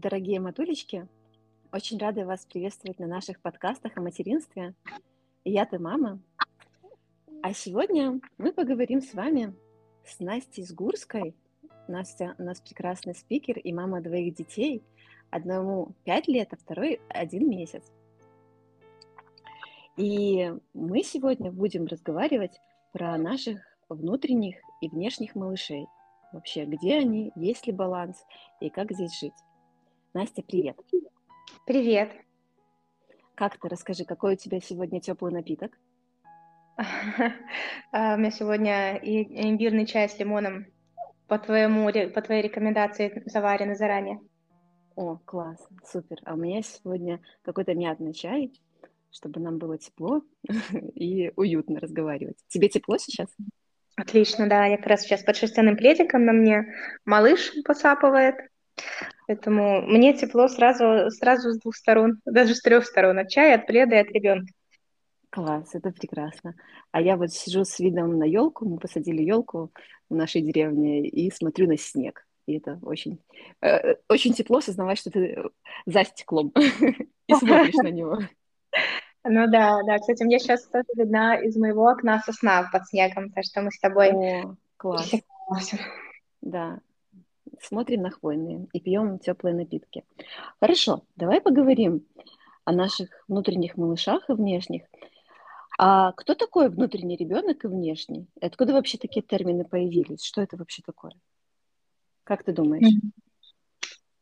дорогие 0.00 0.40
матулечки! 0.40 1.06
Очень 1.72 1.98
рада 1.98 2.24
вас 2.24 2.46
приветствовать 2.46 2.98
на 2.98 3.06
наших 3.06 3.38
подкастах 3.40 3.98
о 3.98 4.00
материнстве. 4.00 4.74
Я 5.44 5.66
ты 5.66 5.78
мама. 5.78 6.18
А 7.42 7.52
сегодня 7.52 8.18
мы 8.38 8.52
поговорим 8.52 9.02
с 9.02 9.12
вами 9.12 9.54
с 10.04 10.18
Настей 10.18 10.64
Сгурской. 10.64 11.34
Настя 11.86 12.34
у 12.38 12.44
нас 12.44 12.62
прекрасный 12.62 13.14
спикер 13.14 13.58
и 13.58 13.74
мама 13.74 14.00
двоих 14.00 14.34
детей. 14.34 14.82
Одному 15.30 15.92
пять 16.04 16.28
лет, 16.28 16.48
а 16.52 16.56
второй 16.56 17.00
один 17.10 17.50
месяц. 17.50 17.84
И 19.98 20.50
мы 20.72 21.02
сегодня 21.02 21.52
будем 21.52 21.84
разговаривать 21.84 22.58
про 22.92 23.18
наших 23.18 23.60
внутренних 23.90 24.56
и 24.80 24.88
внешних 24.88 25.34
малышей. 25.34 25.86
Вообще, 26.32 26.64
где 26.64 27.00
они, 27.00 27.32
есть 27.36 27.66
ли 27.66 27.72
баланс 27.72 28.24
и 28.60 28.70
как 28.70 28.92
здесь 28.92 29.18
жить. 29.20 29.34
Настя, 30.12 30.42
привет. 30.42 30.76
Привет. 31.66 32.10
Как 33.36 33.56
ты? 33.58 33.68
Расскажи, 33.68 34.04
какой 34.04 34.34
у 34.34 34.36
тебя 34.36 34.60
сегодня 34.60 35.00
теплый 35.00 35.32
напиток? 35.32 35.78
А, 37.92 38.14
у 38.14 38.18
меня 38.18 38.30
сегодня 38.30 38.96
имбирный 38.96 39.86
чай 39.86 40.08
с 40.08 40.18
лимоном 40.18 40.66
по, 41.28 41.38
твоему, 41.38 41.90
по 42.12 42.22
твоей 42.22 42.42
рекомендации 42.42 43.22
заваренный 43.26 43.76
заранее. 43.76 44.20
О, 44.96 45.18
класс, 45.24 45.64
супер. 45.84 46.18
А 46.24 46.34
у 46.34 46.36
меня 46.36 46.62
сегодня 46.62 47.20
какой-то 47.42 47.74
мятный 47.74 48.12
чай, 48.12 48.52
чтобы 49.12 49.40
нам 49.40 49.58
было 49.58 49.78
тепло 49.78 50.22
и 50.94 51.32
уютно 51.36 51.78
разговаривать. 51.78 52.38
Тебе 52.48 52.68
тепло 52.68 52.96
сейчас? 52.98 53.28
Отлично, 53.96 54.48
да. 54.48 54.66
Я 54.66 54.76
как 54.76 54.86
раз 54.86 55.02
сейчас 55.02 55.22
под 55.22 55.36
шерстяным 55.36 55.76
пледиком 55.76 56.24
на 56.24 56.32
мне 56.32 56.74
малыш 57.04 57.52
посапывает. 57.64 58.36
Поэтому 59.30 59.82
мне 59.82 60.12
тепло 60.12 60.48
сразу, 60.48 61.08
сразу 61.12 61.52
с 61.52 61.60
двух 61.60 61.76
сторон, 61.76 62.20
даже 62.24 62.56
с 62.56 62.62
трех 62.62 62.84
сторон, 62.84 63.16
от 63.20 63.28
чая, 63.28 63.54
от 63.54 63.66
пледа 63.68 63.94
и 63.94 64.00
от 64.00 64.10
ребенка. 64.10 64.52
Класс, 65.30 65.72
это 65.72 65.92
прекрасно. 65.92 66.56
А 66.90 67.00
я 67.00 67.16
вот 67.16 67.30
сижу 67.30 67.64
с 67.64 67.78
видом 67.78 68.18
на 68.18 68.24
елку, 68.24 68.68
мы 68.68 68.78
посадили 68.78 69.22
елку 69.22 69.70
в 70.08 70.16
нашей 70.16 70.40
деревне 70.40 71.06
и 71.06 71.30
смотрю 71.30 71.68
на 71.68 71.76
снег. 71.76 72.26
И 72.46 72.56
это 72.56 72.80
очень, 72.82 73.20
э, 73.60 73.94
очень 74.08 74.32
тепло 74.32 74.58
осознавать, 74.58 74.98
что 74.98 75.12
ты 75.12 75.40
за 75.86 76.02
стеклом 76.02 76.52
и 77.28 77.32
смотришь 77.32 77.74
на 77.84 77.90
него. 77.90 78.18
Ну 79.22 79.46
да, 79.48 79.78
да. 79.86 79.98
Кстати, 80.00 80.24
мне 80.24 80.40
сейчас 80.40 80.66
тоже 80.66 80.86
видна 80.96 81.36
из 81.36 81.56
моего 81.56 81.84
окна 81.84 82.20
сосна 82.26 82.68
под 82.72 82.84
снегом, 82.88 83.30
так 83.30 83.44
что 83.44 83.62
мы 83.62 83.70
с 83.70 83.78
тобой... 83.78 84.10
О, 84.10 84.56
класс. 84.76 85.12
Да, 86.40 86.80
смотрим 87.60 88.02
на 88.02 88.10
хвойные 88.10 88.66
и 88.72 88.80
пьем 88.80 89.18
теплые 89.18 89.54
напитки. 89.54 90.04
Хорошо, 90.60 91.04
давай 91.16 91.40
поговорим 91.40 92.06
о 92.64 92.72
наших 92.72 93.08
внутренних 93.28 93.76
малышах 93.76 94.28
и 94.28 94.32
внешних. 94.32 94.82
А 95.78 96.12
кто 96.12 96.34
такой 96.34 96.68
внутренний 96.68 97.16
ребенок 97.16 97.64
и 97.64 97.68
внешний? 97.68 98.26
Откуда 98.40 98.72
вообще 98.72 98.98
такие 98.98 99.22
термины 99.22 99.64
появились? 99.64 100.24
Что 100.24 100.42
это 100.42 100.56
вообще 100.56 100.82
такое? 100.84 101.12
Как 102.24 102.44
ты 102.44 102.52
думаешь? 102.52 102.92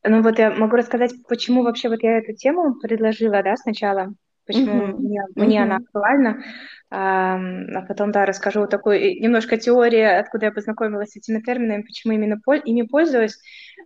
Ну 0.05 0.23
вот 0.23 0.39
я 0.39 0.53
могу 0.53 0.77
рассказать, 0.77 1.13
почему 1.29 1.63
вообще 1.63 1.89
вот 1.89 2.03
я 2.03 2.19
эту 2.19 2.33
тему 2.35 2.79
предложила, 2.79 3.43
да, 3.43 3.57
сначала 3.57 4.15
почему 4.49 4.83
mm-hmm. 4.83 4.97
мне, 4.97 5.21
мне 5.37 5.59
mm-hmm. 5.59 5.63
она 5.63 5.77
актуальна. 5.77 6.43
А, 6.91 7.39
потом, 7.87 8.13
да, 8.13 8.25
расскажу 8.25 8.67
такую 8.67 9.21
немножко 9.21 9.59
теории, 9.59 10.01
откуда 10.01 10.47
я 10.47 10.53
познакомилась 10.53 11.11
с 11.11 11.17
этими 11.17 11.41
терминами, 11.41 11.83
почему 11.83 12.15
именно 12.15 12.41
пол, 12.43 12.55
ими 12.55 12.83
пользуюсь. 12.83 13.39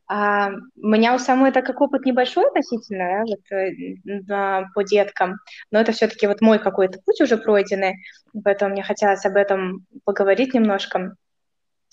А, 0.06 0.50
у 0.76 0.86
меня 0.86 1.14
у 1.14 1.18
самой 1.18 1.50
это 1.50 1.62
как 1.62 1.80
опыт 1.80 2.06
небольшой 2.06 2.46
относительно, 2.46 3.24
да, 3.50 3.66
вот, 4.04 4.26
да, 4.26 4.64
по 4.74 4.84
деткам, 4.84 5.38
но 5.72 5.80
это 5.80 5.90
все-таки 5.90 6.28
вот 6.28 6.40
мой 6.40 6.60
какой-то 6.60 7.00
путь 7.04 7.20
уже 7.20 7.36
пройденный, 7.36 7.96
поэтому 8.44 8.70
мне 8.72 8.84
хотелось 8.84 9.26
об 9.26 9.36
этом 9.36 9.84
поговорить 10.04 10.54
немножко. 10.54 11.16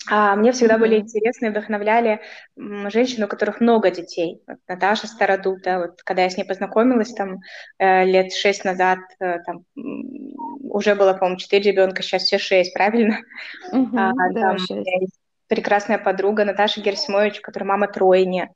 А 0.08 0.34
мне 0.34 0.52
всегда 0.52 0.78
были 0.78 0.96
интересны 0.96 1.46
и 1.46 1.48
вдохновляли 1.50 2.20
женщины, 2.56 3.26
у 3.26 3.28
которых 3.28 3.60
много 3.60 3.90
детей. 3.90 4.42
Вот 4.46 4.56
Наташа 4.66 5.06
Стародута, 5.06 5.78
вот 5.78 6.02
когда 6.02 6.22
я 6.22 6.30
с 6.30 6.36
ней 6.36 6.44
познакомилась 6.44 7.12
там 7.12 7.40
э, 7.78 8.04
лет 8.06 8.32
шесть 8.32 8.64
назад, 8.64 9.00
э, 9.20 9.40
там 9.44 9.64
уже 9.74 10.94
было, 10.94 11.12
по-моему, 11.12 11.38
четыре 11.38 11.72
ребенка, 11.72 12.02
сейчас 12.02 12.22
все 12.22 12.38
шесть, 12.38 12.72
правильно? 12.72 13.18
Mm-hmm, 13.72 13.96
а, 13.96 14.12
да, 14.32 14.40
там, 14.40 14.56
прекрасная 15.50 15.98
подруга 15.98 16.44
Наташа 16.44 16.80
Герсимович, 16.80 17.40
которая 17.40 17.68
мама 17.68 17.88
тройни. 17.88 18.48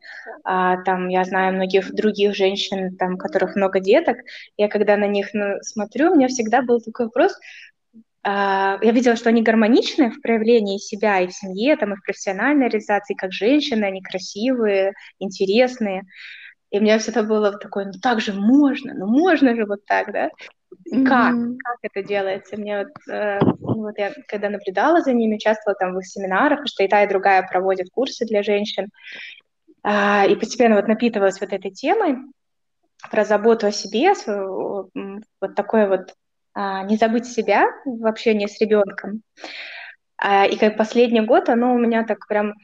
А, 0.45 0.81
там 0.85 1.09
я 1.09 1.25
знаю 1.25 1.53
многих 1.53 1.93
других 1.93 2.37
женщин, 2.37 2.97
там, 2.97 3.15
у 3.15 3.19
которых 3.19 3.57
много 3.57 3.81
деток. 3.81 4.19
Я 4.57 4.69
когда 4.69 4.97
на 4.97 5.09
них 5.09 5.31
ну, 5.35 5.57
смотрю, 5.63 6.13
у 6.13 6.15
меня 6.15 6.29
всегда 6.29 6.63
был 6.63 6.81
такой 6.81 7.07
вопрос, 7.07 7.37
я 8.25 8.79
видела, 8.81 9.17
что 9.17 9.29
они 9.29 9.43
гармоничны 9.43 10.11
в 10.11 10.23
проявлении 10.23 10.79
себя 10.79 11.21
и 11.21 11.27
в 11.27 11.33
семье, 11.33 11.77
там, 11.77 11.93
и 11.93 11.97
в 11.97 12.03
профессиональной 12.03 12.69
реализации, 12.69 13.15
как 13.15 13.33
женщины, 13.33 13.85
они 13.85 14.01
красивые, 14.01 14.95
интересные. 15.19 16.05
И 16.71 16.79
у 16.79 16.83
меня 16.83 16.99
всегда 16.99 17.23
было 17.23 17.53
такое, 17.59 17.85
ну 17.87 17.93
так 18.03 18.21
же 18.21 18.33
можно, 18.33 18.95
ну 18.95 19.07
можно 19.07 19.55
же 19.55 19.67
вот 19.67 19.85
так, 19.85 20.13
да? 20.13 20.31
Mm-hmm. 20.93 21.05
Как? 21.05 21.35
Как 21.35 21.77
это 21.83 22.03
делается? 22.07 22.57
Мне 22.57 22.79
вот, 22.79 23.13
э, 23.13 23.39
ну 23.41 23.83
вот 23.83 23.99
я 23.99 24.13
когда 24.27 24.49
наблюдала 24.49 25.01
за 25.01 25.13
ними, 25.13 25.37
участвовала 25.37 25.77
там 25.79 25.95
в 25.95 26.01
их 26.01 26.07
семинарах, 26.07 26.67
что 26.67 26.83
и 26.83 26.89
та, 26.89 27.05
и 27.05 27.09
другая 27.09 27.47
проводят 27.47 27.91
курсы 27.93 28.25
для 28.25 28.43
женщин, 28.43 28.89
э, 29.85 30.33
и 30.33 30.35
постепенно 30.35 30.77
вот 30.77 30.89
напитывалась 30.89 31.41
вот 31.41 31.53
этой 31.53 31.71
темой 31.71 32.17
про 33.11 33.25
заботу 33.25 33.67
о 33.67 33.73
себе, 33.73 34.15
вот 34.27 35.55
такой 35.55 35.87
вот 35.87 36.11
а, 36.11 36.15
не 36.55 36.97
забыть 36.97 37.27
себя 37.27 37.67
в 37.85 38.07
общении 38.07 38.47
с 38.47 38.61
ребенком. 38.61 39.23
А, 40.17 40.47
и 40.47 40.57
как 40.57 40.77
последний 40.77 41.21
год 41.21 41.49
оно 41.49 41.75
у 41.75 41.79
меня 41.79 42.05
так 42.05 42.27
прям, 42.29 42.55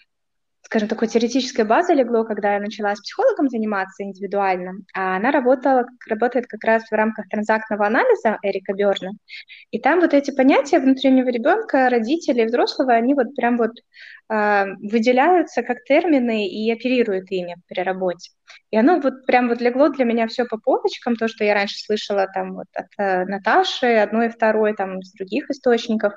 скажем, 0.70 0.88
такой 0.88 1.08
теоретической 1.08 1.64
базой 1.64 1.96
легло, 1.96 2.22
когда 2.22 2.54
я 2.54 2.60
начала 2.60 2.94
с 2.94 3.00
психологом 3.00 3.48
заниматься 3.48 4.04
индивидуально. 4.04 4.74
А 4.94 5.16
она 5.16 5.32
работала, 5.32 5.84
работает 6.08 6.46
как 6.46 6.62
раз 6.62 6.84
в 6.84 6.92
рамках 6.92 7.28
транзактного 7.28 7.88
анализа 7.88 8.38
Эрика 8.40 8.72
Берна. 8.72 9.10
И 9.72 9.80
там 9.80 9.98
вот 9.98 10.14
эти 10.14 10.30
понятия 10.30 10.78
внутреннего 10.78 11.28
ребенка, 11.28 11.90
родителей, 11.90 12.44
взрослого, 12.44 12.92
они 12.92 13.14
вот 13.14 13.34
прям 13.34 13.58
вот 13.58 13.72
э, 14.32 14.64
выделяются 14.80 15.64
как 15.64 15.82
термины 15.82 16.46
и 16.46 16.70
оперируют 16.70 17.32
ими 17.32 17.56
при 17.66 17.80
работе. 17.80 18.30
И 18.70 18.76
оно 18.76 19.00
вот 19.00 19.26
прям 19.26 19.48
вот 19.48 19.60
легло 19.60 19.88
для 19.88 20.04
меня 20.04 20.28
все 20.28 20.44
по 20.44 20.56
полочкам, 20.56 21.16
то, 21.16 21.26
что 21.26 21.42
я 21.42 21.54
раньше 21.54 21.78
слышала 21.78 22.28
там 22.32 22.54
вот 22.54 22.68
от 22.74 22.86
э, 22.96 23.24
Наташи, 23.24 23.86
одной 23.86 24.28
и 24.28 24.30
второй, 24.30 24.76
там 24.76 25.00
из 25.00 25.10
других 25.14 25.50
источников. 25.50 26.12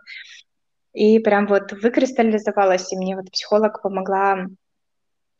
И 0.93 1.19
прям 1.19 1.47
вот 1.47 1.71
выкристаллизовалось, 1.71 2.91
и 2.93 2.97
мне 2.97 3.15
вот 3.15 3.31
психолог 3.31 3.81
помогла 3.81 4.47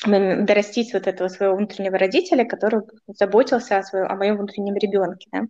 дорастить 0.06 0.94
вот 0.94 1.08
этого 1.08 1.28
своего 1.30 1.56
внутреннего 1.56 1.98
родителя, 1.98 2.44
который 2.46 2.82
заботился 3.08 3.78
о, 3.78 3.84
своем, 3.84 4.08
о 4.08 4.16
моем 4.16 4.38
внутреннем 4.38 4.76
ребенке. 4.76 5.30
Да. 5.32 5.44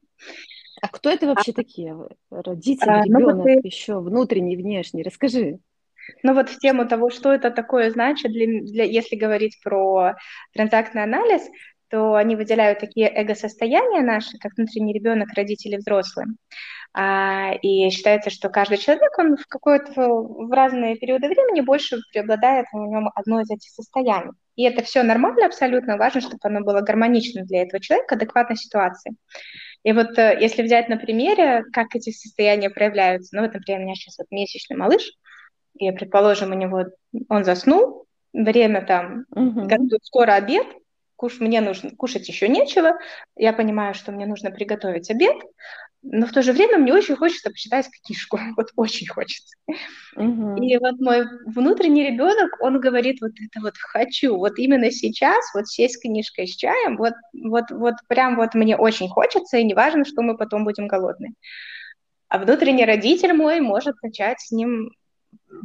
А 0.81 0.87
кто 0.89 1.09
это 1.09 1.27
вообще 1.27 1.51
а, 1.51 1.55
такие? 1.55 1.97
Родители, 2.29 2.89
а, 2.89 3.03
ребенок, 3.03 3.37
ну, 3.37 3.47
и... 3.47 3.67
еще 3.67 3.99
внутренний, 3.99 4.57
внешний. 4.57 5.01
Расскажи. 5.01 5.59
Ну 6.21 6.33
вот 6.33 6.49
в 6.49 6.59
тему 6.59 6.87
того, 6.87 7.09
что 7.09 7.31
это 7.31 7.49
такое 7.51 7.89
значит, 7.89 8.31
для, 8.31 8.61
для, 8.61 8.83
если 8.83 9.15
говорить 9.15 9.59
про 9.63 10.15
транзактный 10.53 11.03
анализ, 11.03 11.41
то 11.93 12.15
они 12.15 12.35
выделяют 12.35 12.79
такие 12.79 13.07
эго-состояния 13.07 14.01
наши, 14.01 14.39
как 14.39 14.53
внутренний 14.57 14.93
ребенок, 14.93 15.29
родители, 15.35 15.77
взрослые. 15.77 16.25
А, 16.91 17.53
и 17.61 17.87
считается, 17.91 18.31
что 18.31 18.49
каждый 18.49 18.79
человек, 18.79 19.11
он 19.19 19.37
в 19.37 19.45
какой-то 19.45 19.91
в 19.93 20.51
разные 20.51 20.95
периоды 20.95 21.27
времени 21.27 21.61
больше 21.61 21.99
преобладает 22.11 22.65
в 22.73 22.75
нем 22.75 23.11
одно 23.13 23.41
из 23.41 23.51
этих 23.51 23.69
состояний. 23.69 24.31
И 24.55 24.63
это 24.63 24.81
все 24.81 25.03
нормально 25.03 25.45
абсолютно, 25.45 25.97
важно, 25.97 26.21
чтобы 26.21 26.39
оно 26.41 26.61
было 26.61 26.81
гармонично 26.81 27.43
для 27.43 27.61
этого 27.61 27.79
человека, 27.79 28.15
адекватной 28.15 28.57
ситуации. 28.57 29.13
И 29.83 29.93
вот 29.93 30.17
э, 30.17 30.35
если 30.41 30.63
взять 30.63 30.89
на 30.89 30.97
примере, 30.97 31.63
как 31.73 31.95
эти 31.95 32.09
состояния 32.09 32.71
проявляются, 32.71 33.35
ну 33.35 33.43
вот, 33.43 33.53
например, 33.53 33.81
у 33.81 33.83
меня 33.83 33.93
сейчас 33.93 34.17
вот 34.17 34.31
месячный 34.31 34.77
малыш, 34.77 35.11
и, 35.77 35.91
предположим, 35.91 36.49
у 36.49 36.55
него 36.55 36.85
он 37.29 37.43
заснул, 37.43 38.07
время 38.33 38.83
там, 38.83 39.25
угу. 39.29 39.67
скоро 40.01 40.31
обед, 40.31 40.65
куш, 41.15 41.39
мне 41.39 41.61
нужно, 41.61 41.91
кушать 41.91 42.27
еще 42.27 42.47
нечего, 42.47 42.97
я 43.35 43.53
понимаю, 43.53 43.93
что 43.93 44.11
мне 44.11 44.25
нужно 44.25 44.51
приготовить 44.51 45.09
обед, 45.09 45.35
но 46.03 46.27
в 46.27 46.31
то 46.31 46.41
же 46.41 46.51
время 46.51 46.77
мне 46.77 46.93
очень 46.93 47.15
хочется 47.15 47.49
почитать 47.49 47.87
книжку, 48.05 48.37
вот 48.57 48.71
очень 48.75 49.07
хочется. 49.07 49.55
Угу. 50.15 50.61
И 50.61 50.77
вот 50.77 50.99
мой 50.99 51.25
внутренний 51.45 52.03
ребенок, 52.03 52.51
он 52.59 52.79
говорит 52.79 53.21
вот 53.21 53.31
это 53.31 53.61
вот 53.61 53.75
хочу, 53.77 54.35
вот 54.35 54.59
именно 54.59 54.91
сейчас, 54.91 55.45
вот 55.53 55.67
сесть 55.67 55.95
с 55.95 56.01
книжкой 56.01 56.47
с 56.47 56.55
чаем, 56.55 56.97
вот, 56.97 57.13
вот, 57.33 57.71
вот 57.71 57.95
прям 58.07 58.35
вот 58.35 58.53
мне 58.53 58.75
очень 58.75 59.07
хочется, 59.07 59.57
и 59.57 59.63
неважно, 59.63 60.05
что 60.05 60.21
мы 60.21 60.37
потом 60.37 60.65
будем 60.65 60.87
голодны. 60.87 61.33
А 62.27 62.39
внутренний 62.39 62.85
родитель 62.85 63.33
мой 63.33 63.61
может 63.61 63.95
начать 64.01 64.41
с 64.41 64.51
ним 64.51 64.91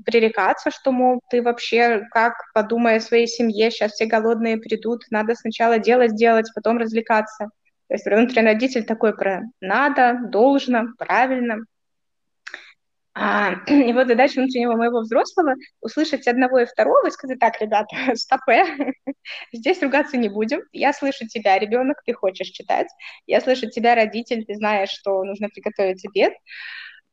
пререкаться, 0.05 0.71
что, 0.71 0.93
мол, 0.93 1.21
ты 1.31 1.43
вообще 1.43 2.07
как, 2.11 2.35
подумай 2.55 2.97
о 2.97 3.01
своей 3.01 3.27
семье, 3.27 3.71
сейчас 3.71 3.93
все 3.93 4.07
голодные 4.07 4.59
придут, 4.59 5.03
надо 5.11 5.35
сначала 5.35 5.79
дело 5.79 6.09
сделать, 6.09 6.51
потом 6.55 6.79
развлекаться. 6.79 7.51
То 7.89 7.95
есть 7.95 8.07
внутренний 8.07 8.49
родитель 8.49 8.85
такой 8.85 9.17
про 9.17 9.43
надо, 9.61 10.19
должно, 10.31 10.89
правильно. 10.99 11.65
А, 13.15 13.55
и 13.67 13.93
вот 13.93 14.07
задача 14.07 14.39
внутреннего 14.39 14.77
моего 14.77 15.01
взрослого 15.01 15.55
услышать 15.81 16.29
одного 16.29 16.61
и 16.61 16.67
второго 16.67 17.09
и 17.09 17.11
сказать, 17.11 17.39
так, 17.41 17.61
ребята, 17.61 17.89
стопе, 18.15 18.95
здесь 19.53 19.83
ругаться 19.83 20.17
не 20.17 20.29
будем. 20.29 20.61
Я 20.73 20.93
слышу 20.93 21.27
тебя, 21.27 21.59
ребенок, 21.59 22.01
ты 22.05 22.13
хочешь 22.13 22.49
читать. 22.49 22.87
Я 23.27 23.41
слышу 23.41 23.69
тебя, 23.69 23.95
родитель, 23.95 24.45
ты 24.45 24.55
знаешь, 24.55 24.91
что 24.91 25.25
нужно 25.25 25.49
приготовить 25.49 26.07
обед 26.07 26.33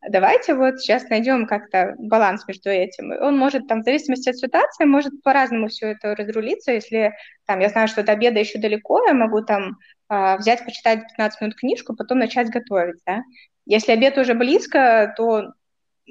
давайте 0.10 0.56
вот 0.56 0.80
сейчас 0.80 1.10
найдем 1.10 1.48
как-то 1.48 1.96
баланс 1.98 2.48
между 2.48 2.70
этим. 2.70 3.12
Он 3.12 3.38
может 3.38 3.68
там, 3.68 3.82
в 3.82 3.84
зависимости 3.84 4.30
от 4.30 4.38
ситуации, 4.38 4.86
может 4.86 5.22
по-разному 5.24 5.68
все 5.68 5.92
это 5.92 6.16
разрулиться. 6.16 6.72
Если 6.72 7.14
там 7.46 7.60
я 7.60 7.70
знаю, 7.70 7.88
что 7.88 8.04
до 8.04 8.14
обеда 8.14 8.40
еще 8.40 8.60
далеко, 8.60 9.06
я 9.06 9.14
могу 9.14 9.42
там 9.44 9.78
э, 10.10 10.38
взять, 10.38 10.66
почитать 10.66 11.02
15 11.10 11.42
минут 11.42 11.56
книжку, 11.56 11.96
потом 11.96 12.20
начать 12.20 12.50
готовить, 12.50 13.00
да. 13.06 13.22
Если 13.66 13.92
обед 13.92 14.18
уже 14.18 14.34
близко, 14.34 15.14
то 15.18 15.54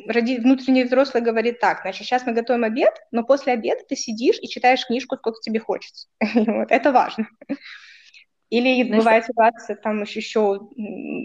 роди... 0.06 0.38
внутренний 0.38 0.84
взрослый 0.84 1.22
говорит 1.22 1.60
так, 1.60 1.82
значит, 1.82 2.06
сейчас 2.06 2.26
мы 2.26 2.32
готовим 2.32 2.64
обед, 2.64 2.94
но 3.10 3.24
после 3.24 3.52
обеда 3.52 3.80
ты 3.88 3.96
сидишь 3.96 4.38
и 4.40 4.48
читаешь 4.48 4.86
книжку, 4.86 5.16
сколько 5.16 5.40
тебе 5.40 5.60
хочется. 5.60 6.08
вот, 6.34 6.70
это 6.70 6.92
важно. 6.92 7.28
Или 8.54 8.84
Знаешь, 8.84 9.02
бывает 9.02 9.24
ситуация, 9.24 9.74
там 9.74 10.02
еще, 10.02 10.20
еще 10.20 10.60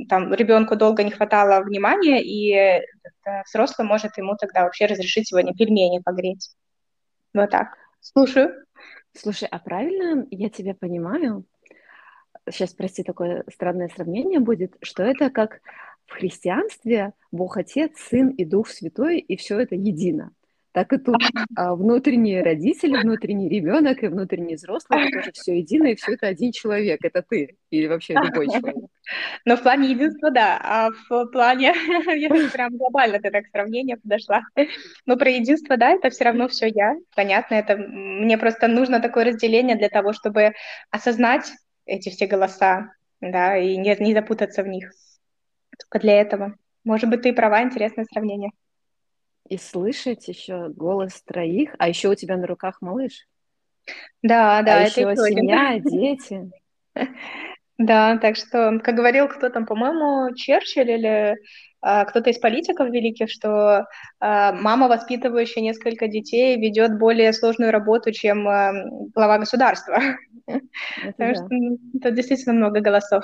там 0.09 0.33
ребенку 0.33 0.75
долго 0.75 1.03
не 1.03 1.11
хватало 1.11 1.61
внимания, 1.61 2.23
и 2.23 2.81
взрослый 3.45 3.87
может 3.87 4.17
ему 4.17 4.35
тогда 4.35 4.63
вообще 4.63 4.87
разрешить 4.87 5.27
сегодня 5.27 5.53
пельмени 5.53 5.99
погреть. 5.99 6.49
Вот 7.35 7.51
так. 7.51 7.77
Слушаю. 7.99 8.65
Слушай, 9.15 9.47
а 9.51 9.59
правильно 9.59 10.25
я 10.31 10.49
тебя 10.49 10.73
понимаю? 10.73 11.45
Сейчас, 12.49 12.73
прости, 12.73 13.03
такое 13.03 13.43
странное 13.53 13.89
сравнение 13.89 14.39
будет, 14.39 14.77
что 14.81 15.03
это 15.03 15.29
как 15.29 15.61
в 16.07 16.13
христианстве 16.13 17.13
Бог 17.31 17.57
Отец, 17.57 17.91
Сын 18.09 18.29
и 18.29 18.43
Дух 18.43 18.69
Святой, 18.69 19.19
и 19.19 19.37
все 19.37 19.59
это 19.59 19.75
едино 19.75 20.31
так 20.79 20.93
и 20.93 20.97
тут 20.97 21.17
а, 21.57 21.75
внутренние 21.75 22.41
родители, 22.41 22.95
внутренний 22.95 23.49
ребенок 23.49 24.01
и 24.01 24.07
внутренний 24.07 24.55
взрослый, 24.55 25.09
это 25.09 25.19
тоже 25.19 25.31
все 25.33 25.57
едино, 25.57 25.87
и 25.87 25.95
все 25.95 26.13
это 26.13 26.27
один 26.27 26.53
человек, 26.53 27.03
это 27.03 27.21
ты 27.21 27.57
или 27.69 27.87
вообще 27.87 28.13
любой 28.13 28.47
человек. 28.47 28.89
Но 29.43 29.57
в 29.57 29.61
плане 29.61 29.89
единства, 29.89 30.31
да, 30.31 30.57
а 30.63 30.89
в 31.09 31.25
плане, 31.33 31.73
если 32.15 32.47
прям 32.47 32.77
глобально 32.77 33.19
ты 33.19 33.29
так 33.29 33.47
сравнение 33.47 33.97
подошла, 33.97 34.43
но 35.05 35.17
про 35.17 35.29
единство, 35.29 35.75
да, 35.75 35.89
это 35.89 36.11
все 36.11 36.23
равно 36.23 36.47
все 36.47 36.67
я, 36.67 36.95
понятно, 37.13 37.55
это 37.55 37.75
мне 37.75 38.37
просто 38.37 38.69
нужно 38.69 39.01
такое 39.01 39.25
разделение 39.25 39.75
для 39.75 39.89
того, 39.89 40.13
чтобы 40.13 40.53
осознать 40.91 41.51
эти 41.85 42.07
все 42.07 42.25
голоса, 42.25 42.93
да, 43.19 43.57
и 43.57 43.75
не, 43.75 43.97
не 43.99 44.13
запутаться 44.13 44.63
в 44.63 44.67
них. 44.69 44.93
Только 45.77 45.99
для 45.99 46.21
этого. 46.21 46.55
Может 46.85 47.09
быть, 47.09 47.23
ты 47.23 47.33
права, 47.33 47.63
интересное 47.63 48.05
сравнение 48.05 48.51
и 49.49 49.57
слышать 49.57 50.27
еще 50.27 50.69
голос 50.69 51.21
троих, 51.23 51.75
а 51.79 51.89
еще 51.89 52.09
у 52.09 52.15
тебя 52.15 52.37
на 52.37 52.47
руках 52.47 52.81
малыш. 52.81 53.27
Да, 54.21 54.61
да, 54.61 54.77
а 54.77 54.81
это 54.81 55.01
еще 55.01 55.15
семья, 55.15 55.79
дети. 55.79 56.51
Да, 57.79 58.17
так 58.17 58.35
что, 58.35 58.77
как 58.83 58.93
говорил 58.93 59.29
кто 59.29 59.47
там, 59.47 59.65
по-моему, 59.65 60.35
Черчилль 60.35 60.91
или 60.91 61.37
а, 61.79 62.03
кто-то 62.03 62.29
из 62.29 62.37
политиков 62.37 62.89
великих, 62.89 63.29
что 63.31 63.85
а, 64.19 64.51
мама, 64.51 64.89
воспитывающая 64.89 65.63
несколько 65.63 66.09
детей, 66.09 66.59
ведет 66.59 66.99
более 66.99 67.31
сложную 67.31 67.71
работу, 67.71 68.11
чем 68.11 68.45
а, 68.49 68.73
глава 69.15 69.37
государства. 69.37 69.97
Это, 70.45 71.15
да. 71.17 71.35
что 71.35 71.47
это 71.95 72.11
действительно 72.11 72.53
много 72.53 72.81
голосов. 72.81 73.23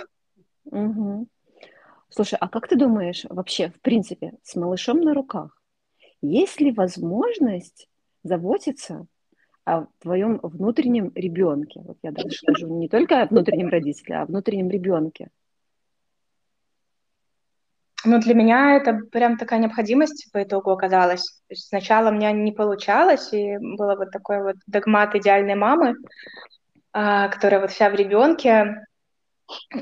Угу. 0.66 1.28
Слушай, 2.10 2.38
а 2.40 2.48
как 2.48 2.70
ты 2.70 2.78
думаешь 2.78 3.26
вообще, 3.30 3.72
в 3.72 3.82
принципе, 3.82 4.34
с 4.44 4.56
малышом 4.56 5.02
на 5.02 5.14
руках, 5.14 5.60
есть 6.22 6.60
ли 6.60 6.72
возможность 6.72 7.88
заботиться 8.24 9.06
о 9.66 9.86
твоем 10.00 10.40
внутреннем 10.42 11.12
ребенке? 11.16 11.82
Вот 11.84 11.98
я 12.04 12.12
даже 12.12 12.32
скажу 12.32 12.68
не 12.68 12.90
только 12.90 13.22
о 13.22 13.26
внутреннем 13.28 13.70
родителе, 13.70 14.18
а 14.18 14.22
о 14.24 14.26
внутреннем 14.26 14.70
ребенке. 14.70 15.30
Ну, 18.06 18.20
для 18.20 18.36
меня 18.36 18.76
это 18.76 19.00
прям 19.12 19.38
такая 19.38 19.60
необходимость 19.60 20.32
по 20.32 20.44
итогу 20.44 20.70
оказалась. 20.70 21.42
Сначала 21.52 22.10
у 22.10 22.14
меня 22.14 22.32
не 22.32 22.52
получалось, 22.52 23.34
и 23.34 23.58
было 23.58 23.96
вот 23.96 24.12
такой 24.12 24.44
вот 24.44 24.58
догмат 24.68 25.16
идеальной 25.16 25.56
мамы, 25.56 25.96
а, 26.94 27.30
которая 27.30 27.62
вот 27.62 27.72
вся 27.72 27.90
в 27.90 27.96
ребенке, 27.96 28.86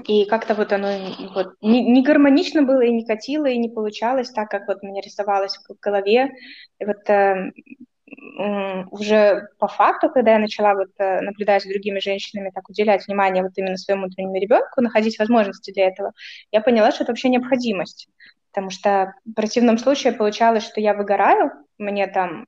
и 0.07 0.25
как-то 0.25 0.55
вот 0.55 0.73
оно 0.73 0.89
вот, 1.33 1.55
не, 1.61 1.83
не 1.83 2.03
гармонично 2.03 2.63
было, 2.63 2.81
и 2.81 2.91
не 2.91 3.05
катило, 3.05 3.45
и 3.45 3.57
не 3.57 3.69
получалось 3.69 4.29
так, 4.29 4.49
как 4.49 4.67
вот 4.67 4.83
мне 4.83 5.01
рисовалось 5.01 5.57
в 5.57 5.79
голове. 5.79 6.31
И 6.79 6.85
вот 6.85 7.09
э, 7.09 7.51
уже 8.91 9.47
по 9.59 9.67
факту, 9.67 10.09
когда 10.09 10.33
я 10.33 10.39
начала 10.39 10.75
вот 10.75 10.89
э, 10.97 11.21
наблюдать 11.21 11.63
за 11.63 11.69
другими 11.69 11.99
женщинами, 11.99 12.51
так 12.53 12.69
уделять 12.69 13.07
внимание 13.07 13.43
вот 13.43 13.53
именно 13.55 13.77
своему 13.77 14.03
внутреннему 14.03 14.35
ребенку, 14.35 14.81
находить 14.81 15.17
возможности 15.17 15.71
для 15.71 15.87
этого, 15.87 16.11
я 16.51 16.61
поняла, 16.61 16.91
что 16.91 17.03
это 17.03 17.11
вообще 17.11 17.29
необходимость. 17.29 18.07
Потому 18.51 18.69
что 18.69 19.13
в 19.25 19.33
противном 19.33 19.77
случае 19.77 20.13
получалось, 20.13 20.63
что 20.63 20.79
я 20.79 20.93
выгораю, 20.93 21.51
мне 21.77 22.05
там 22.07 22.45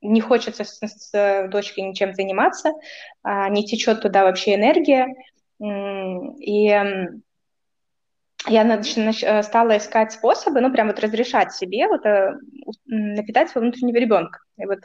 не 0.00 0.20
хочется 0.20 0.64
с, 0.64 0.80
с 0.80 1.48
дочкой 1.48 1.84
ничем 1.84 2.14
заниматься, 2.14 2.72
а, 3.22 3.48
не 3.48 3.66
течет 3.66 4.02
туда 4.02 4.24
вообще 4.24 4.54
энергия, 4.54 5.08
и 5.60 6.72
я 8.46 8.62
э, 8.62 9.42
стала 9.42 9.78
искать 9.78 10.12
способы, 10.12 10.60
ну, 10.60 10.70
прям 10.70 10.88
вот 10.88 11.00
разрешать 11.00 11.52
себе 11.52 11.88
вот 11.88 12.04
э, 12.04 12.34
напитать 12.84 13.48
своего 13.48 13.68
внутреннего 13.68 13.96
ребенка. 13.96 14.40
И 14.58 14.66
вот 14.66 14.80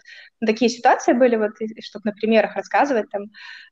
такие 0.46 0.70
ситуации 0.70 1.14
были, 1.14 1.36
вот, 1.36 1.52
чтобы 1.82 2.06
на 2.06 2.14
примерах 2.14 2.56
рассказывать, 2.56 3.10
там, 3.10 3.24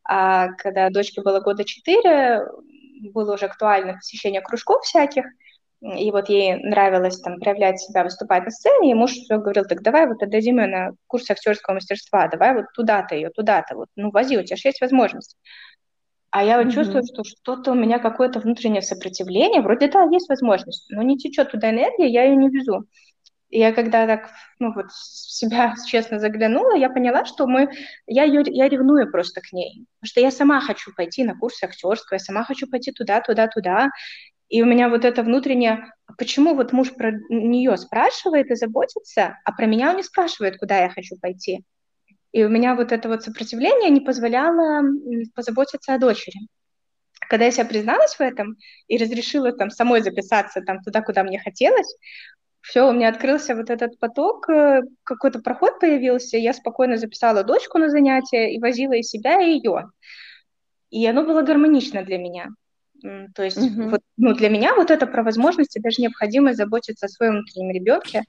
а, 0.04 0.50
когда 0.54 0.90
дочке 0.90 1.22
было 1.22 1.40
года 1.40 1.64
четыре, 1.64 2.46
было 3.14 3.36
уже 3.36 3.46
актуально 3.46 3.94
посещение 3.94 4.42
кружков 4.42 4.84
всяких, 4.84 5.26
и 5.80 6.12
вот 6.12 6.28
ей 6.28 6.56
нравилось 6.56 7.22
там 7.22 7.40
проявлять 7.40 7.80
себя, 7.80 8.04
выступать 8.04 8.44
на 8.44 8.52
сцене, 8.52 8.92
и 8.92 8.96
муж 8.96 9.12
все 9.12 9.38
говорил, 9.38 9.64
так 9.64 9.84
давай 9.84 10.08
вот 10.08 10.22
отдадим 10.22 10.60
ее 10.60 10.68
на 10.68 10.92
курс 11.06 11.30
актерского 11.30 11.76
мастерства, 11.76 12.28
давай 12.28 12.56
вот 12.56 12.66
туда-то 12.74 13.16
ее, 13.16 13.30
туда-то, 13.30 13.76
вот, 13.76 13.88
ну, 13.96 14.10
вози, 14.12 14.38
у 14.38 14.44
тебя 14.44 14.58
же 14.58 14.68
есть 14.68 14.82
возможность. 14.82 15.38
А 16.30 16.44
я 16.44 16.58
вот 16.58 16.68
mm-hmm. 16.68 16.72
чувствую, 16.72 17.04
что 17.04 17.24
что-то 17.24 17.72
у 17.72 17.76
меня 17.76 18.00
какое-то 18.00 18.40
внутреннее 18.40 18.82
сопротивление. 18.82 19.62
Вроде 19.62 19.88
да, 19.88 20.04
есть 20.04 20.30
возможность, 20.30 20.86
но 20.90 21.02
не 21.02 21.18
течет 21.18 21.52
туда 21.52 21.70
энергия, 21.70 22.08
я 22.08 22.24
ее 22.24 22.36
не 22.36 22.50
везу. 22.50 22.86
И 23.50 23.60
я 23.60 23.72
когда 23.72 24.06
так, 24.06 24.30
ну 24.60 24.74
вот, 24.74 24.88
себя 24.92 25.74
честно 25.88 26.20
заглянула, 26.20 26.76
я 26.76 26.90
поняла, 26.90 27.26
что 27.26 27.48
мы, 27.48 27.70
я, 28.06 28.24
ее, 28.24 28.44
я 28.46 28.68
ревную 28.68 29.10
просто 29.10 29.42
к 29.42 29.54
ней. 29.54 29.86
Потому 30.00 30.10
что 30.10 30.20
я 30.20 30.32
сама 30.32 30.60
хочу 30.60 30.94
пойти 30.94 31.24
на 31.24 31.38
курсы 31.38 31.64
актерства, 31.64 32.16
я 32.16 32.20
сама 32.20 32.44
хочу 32.44 32.68
пойти 32.68 32.92
туда, 32.92 33.22
туда, 33.22 33.48
туда. 33.48 33.90
И 34.50 34.62
у 34.62 34.66
меня 34.66 34.90
вот 34.90 35.06
это 35.06 35.24
внутреннее, 35.24 35.92
«А 36.06 36.14
почему 36.18 36.56
вот 36.56 36.72
муж 36.72 36.94
про 36.94 37.12
нее 37.30 37.76
спрашивает 37.78 38.50
и 38.50 38.56
заботится, 38.56 39.38
а 39.44 39.52
про 39.52 39.66
меня 39.66 39.90
он 39.92 39.98
не 39.98 40.04
спрашивает, 40.04 40.58
куда 40.58 40.80
я 40.80 40.90
хочу 40.90 41.16
пойти. 41.22 41.66
И 42.38 42.44
у 42.44 42.50
меня 42.50 42.76
вот 42.76 42.92
это 42.92 43.10
вот 43.10 43.24
сопротивление 43.24 43.90
не 43.90 44.00
позволяло 44.00 44.84
позаботиться 45.34 45.96
о 45.96 45.98
дочери. 45.98 46.42
Когда 47.30 47.46
я 47.46 47.52
себя 47.52 47.66
призналась 47.66 48.14
в 48.14 48.22
этом 48.22 48.58
и 48.88 48.98
разрешила 49.00 49.52
там 49.52 49.72
самой 49.72 50.04
записаться 50.04 50.62
там 50.62 50.84
туда, 50.84 51.02
куда 51.02 51.24
мне 51.24 51.40
хотелось, 51.40 51.96
все, 52.62 52.88
у 52.88 52.94
меня 52.94 53.10
открылся 53.10 53.56
вот 53.56 53.72
этот 53.72 53.98
поток, 53.98 54.48
э, 54.52 54.84
какой-то 55.04 55.40
проход 55.40 55.80
появился, 55.80 56.38
я 56.38 56.54
спокойно 56.54 56.98
записала 56.98 57.44
дочку 57.44 57.80
на 57.80 57.90
занятия 57.90 58.54
и 58.54 58.60
возила 58.60 58.94
и 58.94 59.02
себя, 59.02 59.42
и 59.42 59.54
ее. 59.54 59.90
И 60.92 61.08
оно 61.08 61.24
было 61.24 61.42
гармонично 61.42 62.04
для 62.04 62.20
меня. 62.20 62.50
То 63.34 63.42
есть 63.42 63.58
mm-hmm. 63.58 63.90
вот, 63.90 64.02
ну, 64.16 64.36
для 64.36 64.50
меня 64.50 64.76
вот 64.76 64.92
это 64.92 65.08
про 65.08 65.24
возможности, 65.24 65.80
даже 65.80 66.04
необходимость 66.04 66.58
заботиться 66.58 67.08
о 67.08 67.10
своем 67.10 67.34
внутреннем 67.34 67.72
ребенке, 67.72 68.26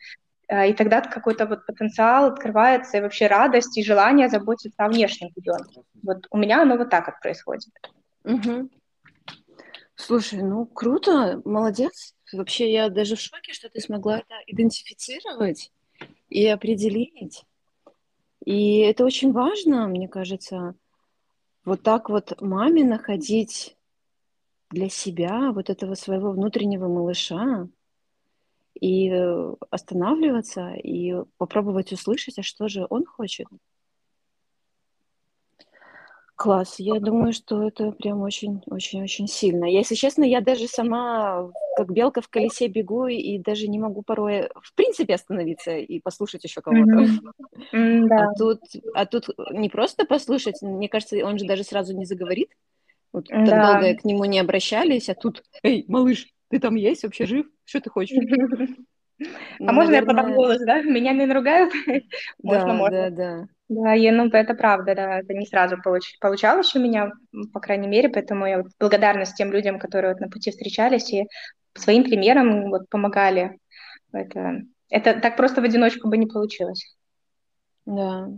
и 0.50 0.72
тогда 0.72 1.00
какой-то 1.02 1.46
вот 1.46 1.66
потенциал 1.66 2.26
открывается, 2.26 2.96
и 2.96 3.00
вообще 3.00 3.26
радость, 3.26 3.76
и 3.76 3.84
желание 3.84 4.28
заботиться 4.28 4.84
о 4.84 4.88
внешнем 4.88 5.30
ребенке. 5.36 5.82
Вот 6.02 6.26
у 6.30 6.38
меня 6.38 6.62
оно 6.62 6.76
вот 6.76 6.90
так 6.90 7.06
вот 7.06 7.20
происходит. 7.20 7.72
Угу. 8.24 8.70
Слушай, 9.94 10.42
ну 10.42 10.64
круто, 10.64 11.42
молодец. 11.44 12.14
Вообще 12.32 12.72
я 12.72 12.88
даже 12.88 13.16
в 13.16 13.20
шоке, 13.20 13.52
что 13.52 13.68
ты 13.68 13.80
смогла 13.80 14.18
это 14.18 14.34
идентифицировать 14.46 15.72
и 16.28 16.46
определить. 16.46 17.44
И 18.44 18.78
это 18.78 19.04
очень 19.04 19.32
важно, 19.32 19.88
мне 19.88 20.08
кажется, 20.08 20.74
вот 21.64 21.82
так 21.82 22.08
вот 22.08 22.40
маме 22.40 22.84
находить 22.84 23.76
для 24.70 24.88
себя 24.88 25.52
вот 25.52 25.68
этого 25.68 25.94
своего 25.94 26.30
внутреннего 26.30 26.88
малыша, 26.88 27.68
и 28.80 29.11
э, 29.11 29.54
останавливаться, 29.70 30.75
и 30.75 31.14
попробовать 31.37 31.92
услышать, 31.92 32.38
а 32.38 32.42
что 32.42 32.68
же 32.68 32.87
он 32.88 33.04
хочет. 33.04 33.47
Класс. 36.38 36.76
Я 36.78 37.00
думаю, 37.00 37.32
что 37.32 37.66
это 37.66 37.90
прям 37.90 38.20
очень-очень-очень 38.20 39.26
сильно. 39.26 39.64
Если 39.64 39.97
честно, 39.97 40.23
я 40.23 40.40
даже 40.40 40.68
сама 40.68 41.50
как 41.76 41.90
белка 41.90 42.20
в 42.20 42.28
колесе 42.28 42.68
бегу 42.68 43.08
и 43.08 43.38
даже 43.38 43.66
не 43.66 43.80
могу 43.80 44.02
порой 44.02 44.49
в 44.62 44.73
принципе 44.76 45.14
остановиться 45.14 45.73
и 45.76 45.99
послушать 45.99 46.44
еще 46.44 46.61
кого-то. 46.61 47.06
Mm-hmm. 47.73 48.06
Да. 48.06 48.28
А 48.28 48.35
тут, 48.38 48.61
а 48.94 49.06
тут 49.06 49.28
не 49.50 49.68
просто 49.68 50.04
послушать, 50.06 50.62
мне 50.62 50.88
кажется, 50.88 51.16
он 51.25 51.38
же 51.38 51.44
даже 51.44 51.64
сразу 51.64 51.92
не 51.97 52.04
заговорит. 52.04 52.50
Вот 53.12 53.26
так 53.26 53.44
да. 53.44 53.73
долго 53.73 54.00
к 54.00 54.04
нему 54.04 54.25
не 54.25 54.38
обращались, 54.38 55.08
а 55.08 55.14
тут, 55.14 55.42
эй, 55.64 55.85
малыш, 55.88 56.28
ты 56.48 56.58
там 56.58 56.74
есть, 56.74 57.04
вообще 57.04 57.26
жив? 57.26 57.46
Что 57.64 57.80
ты 57.80 57.90
хочешь? 57.90 58.16
Ну, 58.18 58.78
а 59.68 59.72
можно 59.72 59.94
я 59.94 60.02
подам 60.02 60.34
голос, 60.34 60.60
да? 60.64 60.82
Меня 60.82 61.12
не 61.12 61.26
наругают? 61.26 61.72
Можно, 62.42 62.74
можно. 62.74 63.10
Да, 63.10 63.16
да. 63.16 63.48
Да, 63.68 63.94
и, 63.94 64.10
ну, 64.10 64.28
это 64.28 64.54
правда, 64.54 64.94
да, 64.94 65.18
это 65.18 65.34
не 65.34 65.44
сразу 65.44 65.76
получ, 65.82 66.18
получалось 66.20 66.74
у 66.74 66.80
меня, 66.80 67.12
по 67.52 67.60
крайней 67.60 67.86
мере, 67.86 68.08
поэтому 68.08 68.46
я 68.46 68.62
вот 68.62 68.72
благодарна 68.80 69.26
тем 69.26 69.52
людям, 69.52 69.78
которые 69.78 70.14
вот 70.14 70.20
на 70.22 70.30
пути 70.30 70.50
встречались 70.50 71.12
и 71.12 71.26
своим 71.74 72.04
примером 72.04 72.70
вот 72.70 72.88
помогали. 72.88 73.58
Это, 74.12 74.62
это 74.88 75.20
так 75.20 75.36
просто 75.36 75.60
в 75.60 75.64
одиночку 75.64 76.08
бы 76.08 76.16
не 76.16 76.26
получилось. 76.26 76.96
Да. 77.84 78.30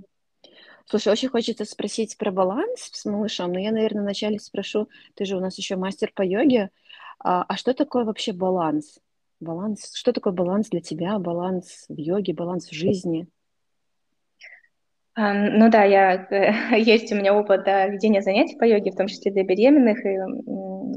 Слушай, 0.86 1.12
очень 1.12 1.28
хочется 1.28 1.64
спросить 1.64 2.16
про 2.18 2.32
баланс 2.32 2.90
с 2.92 3.04
малышом, 3.04 3.52
но 3.52 3.60
я, 3.60 3.70
наверное, 3.70 4.02
вначале 4.02 4.40
спрошу, 4.40 4.88
ты 5.14 5.24
же 5.24 5.36
у 5.36 5.40
нас 5.40 5.56
еще 5.56 5.76
мастер 5.76 6.10
по 6.12 6.22
йоге, 6.22 6.70
а, 7.22 7.44
а 7.48 7.56
что 7.56 7.74
такое 7.74 8.04
вообще 8.04 8.32
баланс? 8.32 8.98
Баланс, 9.40 9.94
что 9.94 10.12
такое 10.12 10.32
баланс 10.32 10.68
для 10.68 10.80
тебя, 10.80 11.18
баланс 11.18 11.86
в 11.88 11.96
йоге, 11.96 12.34
баланс 12.34 12.68
в 12.68 12.74
жизни? 12.74 13.26
Ну 15.16 15.70
да, 15.70 15.84
я, 15.84 16.26
есть 16.76 17.12
у 17.12 17.16
меня 17.16 17.34
опыт 17.34 17.64
да, 17.64 17.86
ведения 17.86 18.22
занятий 18.22 18.56
по 18.56 18.64
йоге, 18.64 18.92
в 18.92 18.96
том 18.96 19.06
числе 19.06 19.32
для 19.32 19.44
беременных, 19.44 20.04
и 20.04 20.18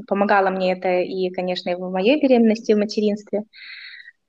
помогала 0.06 0.50
мне 0.50 0.72
это 0.72 1.00
и, 1.00 1.30
конечно, 1.30 1.70
и 1.70 1.74
в 1.74 1.90
моей 1.90 2.20
беременности, 2.20 2.72
в 2.72 2.78
материнстве. 2.78 3.42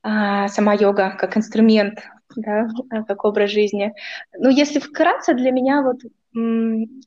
А, 0.04 0.48
сама 0.50 0.74
йога 0.74 1.16
как 1.18 1.38
инструмент, 1.38 2.00
да, 2.36 2.68
а, 2.92 3.04
как 3.04 3.26
образ 3.26 3.50
жизни. 3.50 3.94
Ну, 4.38 4.50
если 4.50 4.80
вкратце, 4.80 5.34
для 5.34 5.52
меня 5.52 5.82
вот, 5.82 5.98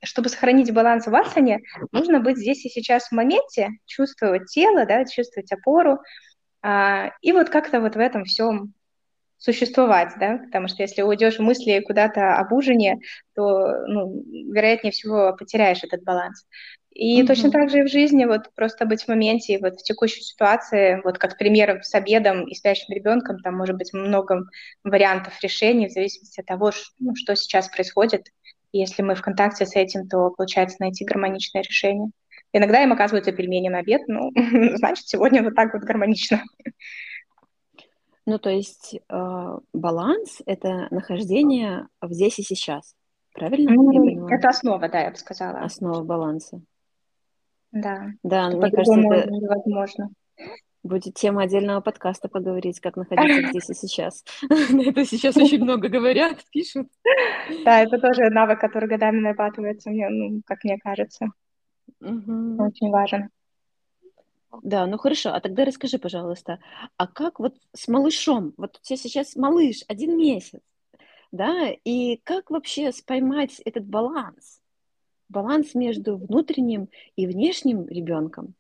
чтобы 0.02 0.28
сохранить 0.28 0.72
баланс 0.72 1.06
в 1.06 1.14
асане, 1.14 1.60
нужно 1.92 2.20
быть 2.20 2.38
здесь 2.38 2.64
и 2.64 2.68
сейчас 2.68 3.08
в 3.08 3.12
моменте, 3.12 3.70
чувствовать 3.86 4.46
тело, 4.46 4.86
да, 4.86 5.04
чувствовать 5.04 5.52
опору, 5.52 5.98
а, 6.62 7.10
и 7.20 7.32
вот 7.32 7.50
как-то 7.50 7.80
вот 7.80 7.94
в 7.94 7.98
этом 7.98 8.24
всем 8.24 8.72
существовать, 9.38 10.14
да, 10.18 10.38
потому 10.38 10.66
что 10.66 10.82
если 10.82 11.02
уйдешь 11.02 11.36
в 11.36 11.42
мысли 11.42 11.80
куда-то 11.86 12.34
об 12.34 12.52
ужине, 12.52 12.98
то, 13.34 13.86
ну, 13.86 14.24
вероятнее 14.52 14.90
всего, 14.90 15.34
потеряешь 15.38 15.84
этот 15.84 16.02
баланс. 16.02 16.44
И 16.90 17.22
mm-hmm. 17.22 17.26
точно 17.26 17.50
так 17.52 17.70
же 17.70 17.78
и 17.78 17.82
в 17.82 17.88
жизни, 17.88 18.24
вот 18.24 18.52
просто 18.56 18.84
быть 18.84 19.04
в 19.04 19.08
моменте, 19.08 19.60
вот 19.60 19.74
в 19.78 19.84
текущей 19.84 20.22
ситуации, 20.22 21.00
вот 21.04 21.18
как 21.18 21.38
пример 21.38 21.80
с 21.84 21.94
обедом 21.94 22.48
и 22.48 22.54
спящим 22.56 22.92
ребенком, 22.92 23.38
там 23.38 23.56
может 23.56 23.76
быть 23.76 23.92
много 23.92 24.40
вариантов 24.82 25.40
решений 25.40 25.86
в 25.86 25.92
зависимости 25.92 26.40
от 26.40 26.46
того, 26.46 26.72
ну, 26.98 27.14
что 27.14 27.36
сейчас 27.36 27.68
происходит. 27.68 28.26
И 28.72 28.78
если 28.78 29.02
мы 29.02 29.14
в 29.14 29.22
контакте 29.22 29.66
с 29.66 29.76
этим, 29.76 30.08
то 30.08 30.30
получается 30.30 30.76
найти 30.80 31.04
гармоничное 31.04 31.62
решение. 31.62 32.10
Иногда 32.52 32.82
им 32.82 32.92
оказываются 32.92 33.32
пельмени 33.32 33.68
на 33.68 33.78
обед, 33.78 34.02
ну, 34.08 34.30
значит, 34.76 35.06
сегодня 35.06 35.42
вот 35.42 35.54
так 35.54 35.74
вот 35.74 35.82
гармонично. 35.82 36.42
Ну, 38.26 38.38
то 38.38 38.50
есть 38.50 38.94
э, 39.08 39.58
баланс— 39.72 40.42
это 40.46 40.88
нахождение 40.90 41.88
в 42.00 42.12
здесь 42.12 42.38
и 42.38 42.42
сейчас. 42.42 42.94
Правильно? 43.32 43.72
Ну, 43.72 44.28
это 44.28 44.48
основа, 44.48 44.88
да, 44.88 45.00
я 45.00 45.10
бы 45.10 45.16
сказала. 45.16 45.60
Основа 45.60 46.02
баланса. 46.02 46.60
Да. 47.72 48.08
Да, 48.22 48.48
мне 48.48 48.70
кажется, 48.70 49.00
это 49.00 49.30
невозможно. 49.30 50.10
Будет 50.82 51.14
тема 51.14 51.42
отдельного 51.42 51.80
подкаста 51.80 52.28
поговорить, 52.28 52.80
как 52.80 52.96
находиться 52.96 53.48
здесь 53.50 53.70
и 53.70 53.74
сейчас. 53.74 54.24
Это 54.48 55.04
сейчас 55.04 55.36
очень 55.36 55.62
много 55.62 55.88
говорят, 55.88 56.44
пишут. 56.52 56.88
Да, 57.64 57.80
это 57.82 57.98
тоже 57.98 58.30
навык, 58.30 58.60
который 58.60 58.88
годами 58.88 59.20
нарабатывается, 59.20 59.90
ну, 59.90 60.42
как 60.46 60.62
мне 60.64 60.78
кажется. 60.78 61.26
Очень 62.00 62.90
важен. 62.90 63.30
Да, 64.62 64.86
ну 64.86 64.96
хорошо, 64.98 65.34
а 65.34 65.40
тогда 65.40 65.64
расскажи, 65.64 65.98
пожалуйста, 65.98 66.58
а 66.96 67.06
как 67.06 67.38
вот 67.38 67.54
с 67.74 67.86
малышом, 67.88 68.54
вот 68.56 68.76
у 68.76 68.82
тебя 68.82 68.96
сейчас 68.96 69.36
малыш, 69.36 69.84
один 69.88 70.16
месяц, 70.16 70.60
да, 71.32 71.70
и 71.84 72.16
как 72.24 72.50
вообще 72.50 72.92
споймать 72.92 73.60
этот 73.64 73.84
баланс, 73.84 74.60
баланс 75.28 75.74
между 75.74 76.16
внутренним 76.16 76.88
и 77.14 77.26
внешним 77.26 77.86
ребенком? 77.88 78.54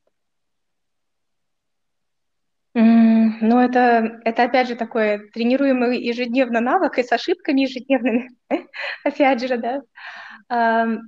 Ну, 2.74 3.58
это, 3.60 4.20
это 4.24 4.44
опять 4.44 4.68
же 4.68 4.76
такой 4.76 5.30
тренируемый 5.30 6.00
ежедневно 6.00 6.60
навык 6.60 6.98
и 6.98 7.02
с 7.02 7.12
ошибками 7.12 7.62
ежедневными, 7.62 8.28
опять 9.04 9.46
же, 9.46 9.82
да. 10.48 10.98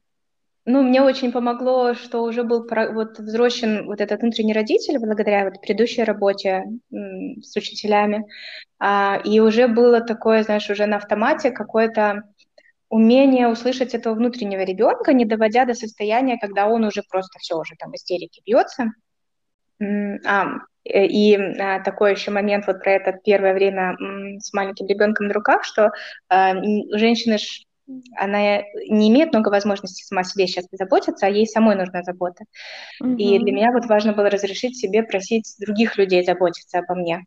Ну, 0.66 0.82
мне 0.82 1.02
очень 1.02 1.32
помогло, 1.32 1.94
что 1.94 2.22
уже 2.22 2.44
был 2.44 2.66
вот 2.92 3.18
взросшен 3.18 3.86
вот 3.86 4.00
этот 4.00 4.20
внутренний 4.20 4.52
родитель 4.52 4.98
благодаря 4.98 5.44
вот 5.44 5.60
предыдущей 5.60 6.04
работе 6.04 6.64
с 6.90 7.56
учителями. 7.56 8.24
А, 8.78 9.20
и 9.24 9.40
уже 9.40 9.68
было 9.68 10.00
такое, 10.00 10.42
знаешь, 10.42 10.68
уже 10.68 10.86
на 10.86 10.98
автомате 10.98 11.50
какое-то 11.50 12.22
умение 12.90 13.48
услышать 13.48 13.94
этого 13.94 14.14
внутреннего 14.14 14.60
ребенка, 14.60 15.12
не 15.12 15.24
доводя 15.24 15.64
до 15.64 15.74
состояния, 15.74 16.38
когда 16.38 16.68
он 16.68 16.84
уже 16.84 17.02
просто 17.08 17.38
все 17.38 17.56
уже 17.56 17.74
там 17.76 17.94
истерики 17.94 18.42
бьется. 18.44 18.92
А, 19.80 20.46
э, 20.84 21.06
и 21.06 21.36
а, 21.36 21.80
такой 21.80 22.12
еще 22.12 22.30
момент 22.30 22.66
вот 22.66 22.82
про 22.82 22.92
это 22.92 23.12
первое 23.12 23.54
время 23.54 23.96
с 24.38 24.52
маленьким 24.52 24.86
ребенком 24.86 25.28
на 25.28 25.34
руках, 25.34 25.64
что 25.64 25.90
а, 26.28 26.54
женщины 26.92 27.38
она 28.16 28.62
не 28.88 29.08
имеет 29.08 29.32
много 29.32 29.48
возможностей 29.48 30.04
сама 30.04 30.22
себе 30.22 30.46
сейчас 30.46 30.66
заботиться, 30.70 31.26
а 31.26 31.30
ей 31.30 31.46
самой 31.46 31.74
нужна 31.74 32.04
забота. 32.04 32.44
Mm-hmm. 33.02 33.16
И 33.16 33.38
для 33.40 33.52
меня 33.52 33.72
вот 33.72 33.86
важно 33.86 34.12
было 34.12 34.30
разрешить 34.30 34.78
себе 34.78 35.02
просить 35.02 35.52
других 35.58 35.98
людей 35.98 36.22
заботиться 36.24 36.78
обо 36.78 36.94
мне, 36.94 37.24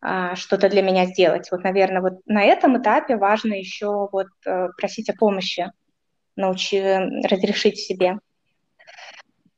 а, 0.00 0.36
что-то 0.36 0.68
для 0.68 0.82
меня 0.82 1.06
сделать. 1.06 1.48
Вот, 1.50 1.64
наверное, 1.64 2.02
вот 2.02 2.20
на 2.26 2.44
этом 2.44 2.80
этапе 2.80 3.16
важно 3.16 3.54
еще 3.54 4.08
вот 4.12 4.28
э, 4.46 4.68
просить 4.76 5.10
о 5.10 5.14
помощи, 5.14 5.72
научи 6.36 6.80
разрешить 7.26 7.78
себе. 7.78 8.18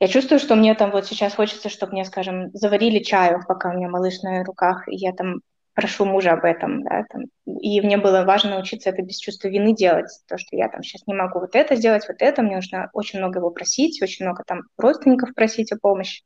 Я 0.01 0.09
чувствую, 0.09 0.39
что 0.39 0.55
мне 0.55 0.75
там 0.75 0.91
вот 0.93 1.07
сейчас 1.07 1.35
хочется, 1.35 1.69
чтобы 1.69 1.93
мне, 1.93 2.05
скажем, 2.05 2.51
заварили 2.53 3.03
чаю, 3.03 3.43
пока 3.47 3.71
у 3.71 3.73
меня 3.75 3.89
малыш 3.89 4.23
на 4.23 4.45
руках, 4.45 4.87
и 4.89 4.95
я 4.97 5.13
там 5.13 5.41
прошу 5.75 6.05
мужа 6.05 6.33
об 6.33 6.45
этом, 6.45 6.83
да, 6.83 7.05
там, 7.09 7.23
и 7.47 7.81
мне 7.81 7.99
было 7.99 8.25
важно 8.25 8.51
научиться 8.51 8.91
это 8.91 9.03
без 9.03 9.19
чувства 9.19 9.47
вины 9.49 9.75
делать, 9.75 10.11
то, 10.27 10.37
что 10.37 10.57
я 10.57 10.69
там 10.69 10.83
сейчас 10.83 11.07
не 11.07 11.15
могу 11.15 11.39
вот 11.39 11.55
это 11.55 11.77
сделать, 11.77 12.05
вот 12.09 12.17
это, 12.21 12.43
мне 12.43 12.57
нужно 12.57 12.91
очень 12.93 13.21
много 13.21 13.39
его 13.39 13.51
просить, 13.51 14.03
очень 14.03 14.25
много 14.25 14.43
там 14.45 14.63
родственников 14.77 15.35
просить 15.35 15.71
о 15.71 15.79
помощи, 15.79 16.25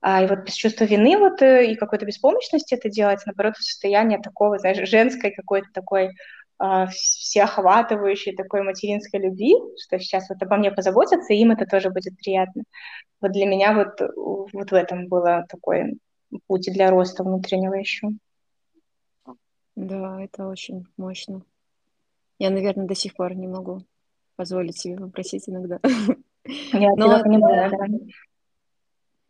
а, 0.00 0.22
и 0.22 0.26
вот 0.28 0.40
без 0.40 0.54
чувства 0.54 0.84
вины 0.84 1.18
вот 1.18 1.42
э, 1.42 1.72
и 1.72 1.76
какой-то 1.76 2.06
беспомощности 2.06 2.74
это 2.74 2.88
делать, 2.88 3.20
наоборот, 3.26 3.56
состояние 3.56 4.20
такого, 4.20 4.58
знаешь, 4.58 4.88
женской 4.88 5.32
какой-то 5.32 5.68
такой 5.72 6.10
всеохватывающей 6.90 8.34
такой 8.34 8.62
материнской 8.62 9.20
любви, 9.20 9.54
что 9.78 9.98
сейчас 9.98 10.28
вот 10.28 10.42
обо 10.42 10.56
мне 10.56 10.70
позаботятся, 10.70 11.32
и 11.32 11.38
им 11.38 11.52
это 11.52 11.66
тоже 11.66 11.90
будет 11.90 12.16
приятно. 12.16 12.64
Вот 13.20 13.32
для 13.32 13.46
меня 13.46 13.74
вот, 13.74 14.00
вот 14.52 14.70
в 14.70 14.74
этом 14.74 15.08
было 15.08 15.44
такой 15.48 15.98
путь 16.46 16.68
для 16.72 16.90
роста 16.90 17.22
внутреннего 17.22 17.74
еще. 17.74 18.08
Да, 19.76 20.20
это 20.20 20.48
очень 20.48 20.86
мощно. 20.96 21.42
Я, 22.38 22.50
наверное, 22.50 22.86
до 22.86 22.94
сих 22.94 23.14
пор 23.14 23.34
не 23.34 23.46
могу 23.46 23.84
позволить 24.36 24.78
себе 24.78 24.96
попросить 24.96 25.48
иногда. 25.48 25.78
Я 26.72 26.92
Но, 26.96 27.22
понимаю, 27.22 27.70
да. 27.70 27.86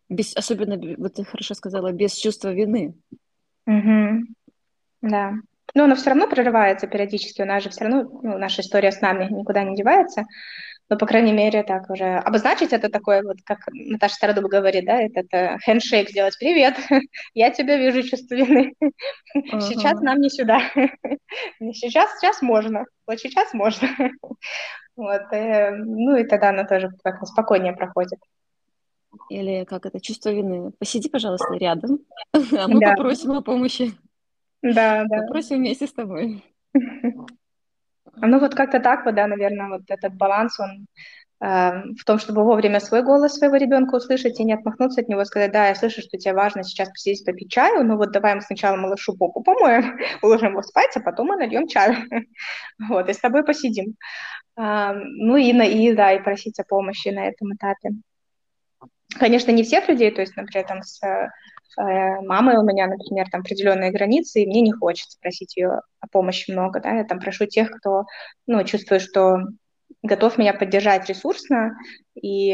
Без, 0.08 0.35
особенно, 0.35 0.78
вот 0.97 1.14
ты 1.14 1.25
хорошо 1.25 1.54
сказала, 1.54 1.92
без 1.92 2.14
чувства 2.14 2.52
вины. 2.52 2.94
Угу. 3.66 4.25
Да. 5.02 5.35
Но 5.75 5.84
оно 5.84 5.96
все 5.96 6.10
равно 6.10 6.26
прерывается 6.28 6.87
периодически. 6.87 7.42
У 7.42 7.46
нас 7.46 7.62
же 7.62 7.70
все 7.70 7.84
равно, 7.84 8.08
ну, 8.22 8.38
наша 8.38 8.62
история 8.62 8.92
с 8.92 9.00
нами 9.00 9.26
никуда 9.30 9.62
не 9.64 9.76
девается 9.76 10.25
но, 10.90 10.96
по 10.96 11.06
крайней 11.06 11.32
мере, 11.32 11.62
так 11.62 11.90
уже 11.90 12.16
обозначить 12.16 12.72
это 12.72 12.88
такое, 12.88 13.22
вот 13.22 13.37
как 13.44 13.58
Наташа 13.72 14.14
Стародуб 14.14 14.44
говорит, 14.44 14.87
да, 14.87 15.02
это, 15.02 15.20
это 15.20 15.58
хендшейк 15.58 16.08
сделать. 16.08 16.37
Привет, 16.38 16.76
я 17.34 17.50
тебя 17.50 17.76
вижу, 17.76 18.02
чувство 18.02 18.34
вины. 18.34 18.75
Uh-huh. 19.37 19.60
Сейчас 19.60 20.00
нам 20.00 20.20
не 20.20 20.30
сюда. 20.30 20.60
сейчас, 21.75 22.18
сейчас 22.18 22.40
можно. 22.40 22.87
Вот 23.06 23.20
сейчас 23.20 23.52
можно. 23.52 23.88
вот, 24.96 25.20
и, 25.32 25.37
э, 25.37 25.76
ну 25.76 26.16
и 26.16 26.25
тогда 26.25 26.48
она 26.48 26.64
тоже 26.64 26.90
как-то 27.04 27.26
спокойнее 27.26 27.75
проходит. 27.75 28.18
Или 29.28 29.64
как 29.64 29.84
это, 29.84 30.00
чувство 30.00 30.30
вины. 30.30 30.72
Посиди, 30.78 31.08
пожалуйста, 31.10 31.52
рядом, 31.54 32.00
а 32.32 32.68
мы 32.68 32.80
да. 32.80 32.94
попросим 32.94 33.32
о 33.32 33.42
помощи. 33.42 33.92
Да, 34.62 35.05
да. 35.09 35.23
Попросим 35.23 35.59
вместе 35.59 35.87
с 35.87 35.93
тобой. 35.93 36.45
Ну 38.21 38.41
вот 38.41 38.55
как-то 38.55 38.81
так 38.81 39.05
вот, 39.05 39.15
да, 39.15 39.27
наверное, 39.27 39.69
вот 39.69 39.83
этот 39.88 40.15
баланс, 40.15 40.59
он 40.59 40.87
э, 41.41 41.83
в 41.95 42.05
том, 42.05 42.19
чтобы 42.19 42.43
вовремя 42.43 42.81
свой 42.81 43.03
голос 43.03 43.35
своего 43.35 43.57
ребенка 43.57 43.95
услышать 43.95 44.41
и 44.41 44.45
не 44.45 44.55
отмахнуться 44.55 45.03
от 45.03 45.09
него, 45.09 45.25
сказать, 45.25 45.53
да, 45.53 45.69
я 45.69 45.75
слышу, 45.75 46.00
что 46.00 46.19
тебе 46.19 46.35
важно 46.35 46.65
сейчас 46.65 46.88
посидеть 46.88 47.25
попить 47.25 47.50
чаю, 47.50 47.85
но 47.85 47.97
вот 47.97 48.11
давай 48.11 48.35
мы 48.35 48.41
сначала 48.41 48.77
малышу 48.77 49.17
попу 49.17 49.43
помоем, 49.43 49.99
уложим 50.23 50.53
его 50.53 50.62
спать, 50.62 50.97
а 50.97 51.00
потом 51.00 51.29
мы 51.29 51.37
нальем 51.37 51.69
чаю. 51.69 51.97
Вот, 52.88 53.09
и 53.09 53.12
с 53.12 53.19
тобой 53.19 53.45
посидим. 53.45 53.95
А, 54.57 54.95
ну 54.95 55.37
и, 55.37 55.50
и, 55.50 55.93
да, 55.95 56.12
и 56.12 56.23
просить 56.23 56.59
о 56.59 56.65
помощи 56.65 57.09
на 57.09 57.29
этом 57.29 57.55
этапе. 57.55 57.91
Конечно, 59.19 59.53
не 59.53 59.62
всех 59.62 59.88
людей, 59.88 60.11
то 60.11 60.21
есть, 60.21 60.37
например, 60.37 60.67
там 60.67 60.83
с 60.83 61.00
Э, 61.78 62.20
мамой 62.23 62.56
у 62.56 62.62
меня, 62.62 62.88
например, 62.88 63.30
там 63.30 63.42
определенные 63.42 63.92
границы, 63.92 64.42
и 64.42 64.47
мне 64.47 64.62
не 64.62 64.73
хочется 64.73 65.16
просить 65.20 65.56
ее 65.56 65.82
о 66.00 66.08
помощи 66.08 66.50
много, 66.50 66.80
да, 66.80 66.97
я 66.97 67.04
там 67.04 67.20
прошу 67.20 67.47
тех, 67.47 67.70
кто, 67.70 68.04
ну, 68.47 68.64
чувствует, 68.64 69.02
что 69.02 69.38
готов 70.02 70.38
меня 70.38 70.54
поддержать 70.54 71.08
ресурсно, 71.08 71.76
и, 72.20 72.52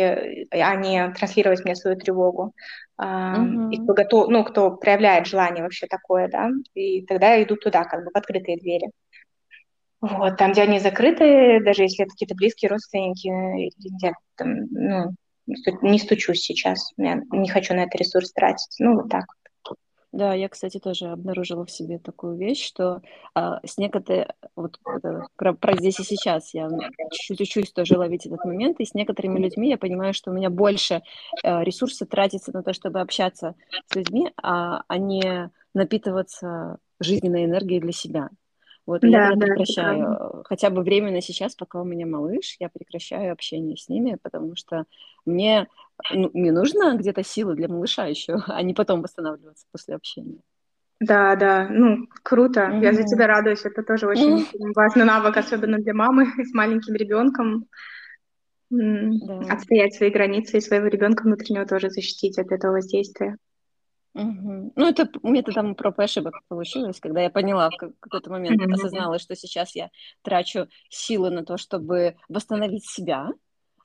а 0.50 0.76
не 0.76 1.10
транслировать 1.12 1.64
мне 1.64 1.74
свою 1.74 1.96
тревогу. 1.96 2.52
Mm-hmm. 3.00 3.70
И 3.72 3.82
кто 3.82 3.94
готов, 3.94 4.28
ну, 4.28 4.44
кто 4.44 4.70
проявляет 4.72 5.26
желание 5.26 5.62
вообще 5.62 5.86
такое, 5.86 6.28
да, 6.28 6.50
и 6.74 7.04
тогда 7.06 7.34
я 7.34 7.42
иду 7.42 7.56
туда, 7.56 7.84
как 7.84 8.04
бы 8.04 8.10
в 8.12 8.16
открытые 8.16 8.58
двери. 8.58 8.90
Вот, 10.00 10.36
там, 10.36 10.52
где 10.52 10.62
они 10.62 10.80
закрыты, 10.80 11.64
даже 11.64 11.82
если 11.82 12.04
это 12.04 12.10
какие-то 12.10 12.34
близкие 12.34 12.68
родственники, 12.68 13.70
где 13.78 14.12
там, 14.36 14.66
ну, 14.70 15.14
не 15.46 15.98
стучусь 15.98 16.42
сейчас, 16.42 16.92
я 16.96 17.20
не 17.30 17.48
хочу 17.48 17.74
на 17.74 17.84
это 17.84 17.98
ресурс 17.98 18.32
тратить. 18.32 18.76
Ну, 18.78 18.94
вот 18.94 19.10
так 19.10 19.24
Да, 20.12 20.32
я, 20.34 20.48
кстати, 20.48 20.78
тоже 20.78 21.06
обнаружила 21.06 21.64
в 21.64 21.70
себе 21.70 21.98
такую 21.98 22.36
вещь, 22.36 22.64
что 22.64 23.02
а, 23.34 23.60
с 23.66 23.78
некоторыми, 23.78 24.28
вот 24.56 24.78
это, 24.86 25.26
про, 25.36 25.54
про 25.54 25.76
здесь 25.76 26.00
и 26.00 26.04
сейчас, 26.04 26.54
я 26.54 26.68
чуть-чуть 27.10 27.40
учусь 27.40 27.72
тоже 27.72 27.98
ловить 27.98 28.26
этот 28.26 28.44
момент, 28.44 28.80
и 28.80 28.84
с 28.84 28.94
некоторыми 28.94 29.38
людьми 29.38 29.68
я 29.68 29.78
понимаю, 29.78 30.14
что 30.14 30.30
у 30.30 30.34
меня 30.34 30.50
больше 30.50 31.02
а, 31.42 31.62
ресурса 31.62 32.06
тратится 32.06 32.52
на 32.52 32.62
то, 32.62 32.72
чтобы 32.72 33.00
общаться 33.00 33.54
с 33.90 33.94
людьми, 33.96 34.30
а, 34.42 34.84
а 34.88 34.98
не 34.98 35.50
напитываться 35.74 36.78
жизненной 37.00 37.44
энергией 37.44 37.80
для 37.80 37.92
себя. 37.92 38.30
Вот, 38.86 39.00
да, 39.00 39.08
я 39.08 39.30
да, 39.34 39.46
прекращаю, 39.46 40.42
хотя 40.44 40.68
бы 40.68 40.82
временно 40.82 41.22
сейчас, 41.22 41.54
пока 41.54 41.80
у 41.80 41.84
меня 41.84 42.06
малыш, 42.06 42.56
я 42.60 42.68
прекращаю 42.68 43.32
общение 43.32 43.78
с 43.78 43.88
ними, 43.88 44.18
потому 44.22 44.56
что 44.56 44.84
мне, 45.24 45.68
ну, 46.12 46.30
мне 46.34 46.52
нужно 46.52 46.96
где-то 46.96 47.22
силы 47.24 47.54
для 47.54 47.68
малыша 47.68 48.06
еще, 48.06 48.36
а 48.46 48.62
не 48.62 48.74
потом 48.74 49.00
восстанавливаться 49.00 49.66
после 49.72 49.94
общения. 49.94 50.40
Да, 51.00 51.34
да, 51.36 51.66
ну, 51.68 52.06
круто. 52.22 52.60
Mm-hmm. 52.60 52.82
Я 52.82 52.92
за 52.92 53.02
тебя 53.02 53.26
радуюсь. 53.26 53.64
Это 53.64 53.82
тоже 53.82 54.06
очень 54.06 54.38
mm-hmm. 54.52 54.72
важный 54.74 55.04
навык, 55.04 55.36
особенно 55.36 55.78
для 55.78 55.94
мамы 55.94 56.26
с 56.44 56.52
маленьким 56.54 56.94
ребенком. 56.94 57.66
Да. 58.70 59.40
Отстоять 59.50 59.94
свои 59.94 60.10
границы 60.10 60.58
и 60.58 60.60
своего 60.60 60.86
ребенка 60.86 61.22
внутреннего 61.22 61.66
тоже 61.66 61.90
защитить 61.90 62.38
от 62.38 62.50
этого 62.50 62.72
воздействия. 62.72 63.36
Угу. 64.14 64.72
Ну, 64.76 64.88
это 64.88 65.08
методом 65.22 65.74
проб 65.74 65.98
и 65.98 66.04
ошибок 66.04 66.40
получилось, 66.48 67.00
когда 67.00 67.20
я 67.20 67.30
поняла 67.30 67.68
в 67.70 67.76
какой-то 67.76 68.30
момент, 68.30 68.62
угу. 68.62 68.72
осознала, 68.72 69.18
что 69.18 69.34
сейчас 69.34 69.74
я 69.74 69.90
трачу 70.22 70.68
силы 70.88 71.30
на 71.30 71.44
то, 71.44 71.56
чтобы 71.56 72.16
восстановить 72.28 72.88
себя, 72.88 73.30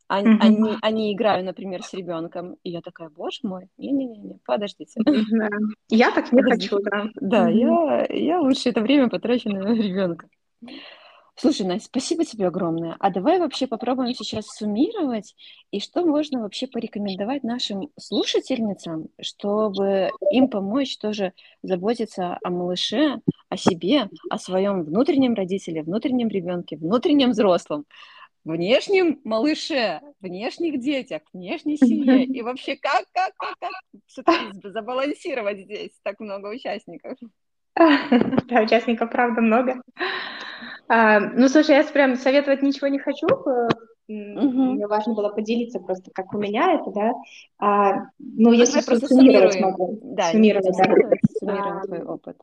а, 0.07 0.19
угу. 0.21 0.29
а, 0.39 0.47
не, 0.47 0.77
а 0.81 0.91
не 0.91 1.13
играю, 1.13 1.43
например, 1.43 1.83
с 1.83 1.93
ребенком. 1.93 2.57
И 2.63 2.69
я 2.69 2.81
такая, 2.81 3.09
боже 3.09 3.39
мой, 3.43 3.69
не-не-не, 3.77 4.39
подождите. 4.45 5.01
Да. 5.03 5.49
Я 5.89 6.11
так 6.11 6.31
не 6.31 6.41
подождите. 6.41 6.69
хочу, 6.69 6.83
да. 6.83 7.09
Да, 7.15 7.43
угу. 7.43 7.57
я, 7.57 8.05
я 8.09 8.39
лучше 8.39 8.69
это 8.69 8.81
время 8.81 9.09
потрачу 9.09 9.49
на 9.49 9.73
ребенка. 9.73 10.27
Слушай, 11.41 11.65
Настя, 11.65 11.87
спасибо 11.87 12.25
тебе 12.25 12.47
огромное. 12.47 12.97
А 12.99 13.09
давай 13.09 13.39
вообще 13.39 13.65
попробуем 13.65 14.13
сейчас 14.13 14.45
суммировать, 14.47 15.35
и 15.71 15.79
что 15.79 16.03
можно 16.03 16.41
вообще 16.41 16.67
порекомендовать 16.67 17.43
нашим 17.43 17.89
слушательницам, 17.97 19.07
чтобы 19.21 20.11
им 20.31 20.49
помочь 20.49 20.97
тоже 20.97 21.31
заботиться 21.63 22.37
о 22.43 22.49
малыше, 22.49 23.21
о 23.47 23.55
себе, 23.55 24.09
о 24.29 24.37
своем 24.37 24.83
внутреннем 24.83 25.33
родителе, 25.33 25.81
внутреннем 25.81 26.27
ребенке, 26.27 26.75
внутреннем 26.75 27.29
взрослом, 27.29 27.85
внешнем 28.43 29.21
малыше, 29.23 30.01
внешних 30.19 30.81
детях, 30.81 31.21
внешней 31.31 31.77
семье. 31.77 32.25
И 32.25 32.41
вообще 32.41 32.75
как, 32.75 33.05
как, 33.13 33.33
как, 33.37 33.55
как 33.59 33.71
все-таки 34.07 34.69
забалансировать 34.69 35.59
здесь 35.59 35.91
так 36.03 36.19
много 36.19 36.47
участников? 36.47 37.17
Да, 38.49 38.61
участников, 38.61 39.09
правда, 39.09 39.39
много. 39.39 39.81
А, 40.89 41.19
ну, 41.19 41.47
слушай, 41.47 41.75
я 41.75 41.83
прям 41.83 42.15
советовать 42.15 42.63
ничего 42.63 42.87
не 42.87 42.99
хочу. 42.99 43.27
Угу. 43.27 44.63
Мне 44.73 44.87
важно 44.87 45.13
было 45.13 45.29
поделиться 45.29 45.79
просто, 45.79 46.09
как 46.11 46.33
у 46.33 46.39
меня 46.39 46.73
это, 46.73 46.91
да. 46.91 47.13
А, 47.59 47.93
ну, 48.17 48.51
если 48.51 48.81
просто 48.81 49.07
суммировать 49.07 49.59
могу. 49.61 49.99
Да, 50.01 50.31
суммировать, 50.31 50.75
да. 50.75 50.83
Суммируем 51.39 51.77
а, 51.77 51.81
твой 51.81 52.01
опыт. 52.01 52.37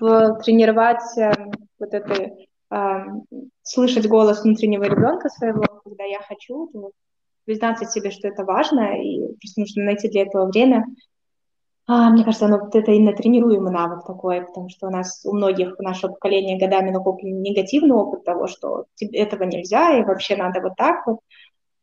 В, 0.00 0.40
тренировать 0.42 1.16
э, 1.16 1.32
вот 1.78 1.94
это, 1.94 2.32
а, 2.68 3.04
слышать 3.62 4.08
голос 4.08 4.42
внутреннего 4.42 4.82
ребенка 4.82 5.28
своего, 5.28 5.62
когда 5.84 6.02
я 6.02 6.18
хочу, 6.18 6.68
то 6.72 6.90
признаться 7.44 7.84
себе, 7.84 8.10
что 8.10 8.26
это 8.26 8.44
важно, 8.44 9.00
и 9.00 9.20
просто 9.20 9.60
нужно 9.60 9.84
найти 9.84 10.08
для 10.08 10.22
этого 10.22 10.46
время, 10.46 10.84
а, 11.86 12.10
мне 12.10 12.24
кажется, 12.24 12.46
оно, 12.46 12.68
это 12.72 12.92
именно 12.92 13.12
тренируемый 13.12 13.72
навык 13.72 14.04
такой, 14.06 14.42
потому 14.42 14.68
что 14.68 14.86
у 14.86 14.90
нас, 14.90 15.24
у 15.24 15.34
многих 15.34 15.78
нашего 15.78 16.12
поколения 16.12 16.58
годами 16.58 16.90
накоплен 16.90 17.42
негативный 17.42 17.96
опыт 17.96 18.24
того, 18.24 18.46
что 18.46 18.84
этого 19.00 19.42
нельзя, 19.44 19.98
и 19.98 20.04
вообще 20.04 20.36
надо 20.36 20.60
вот 20.60 20.76
так 20.76 21.06
вот, 21.06 21.18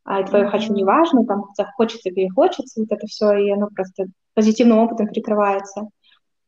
а 0.06 0.24
твое 0.24 0.46
mm-hmm. 0.46 0.50
«хочу» 0.50 0.74
не 0.74 0.84
важно, 0.86 1.26
там 1.26 1.46
захочется, 1.56 2.12
перехочется, 2.12 2.80
вот 2.80 2.92
это 2.92 3.06
все, 3.08 3.34
и 3.34 3.52
оно 3.52 3.68
просто 3.68 4.06
позитивным 4.34 4.80
опытом 4.80 5.08
прикрывается. 5.08 5.90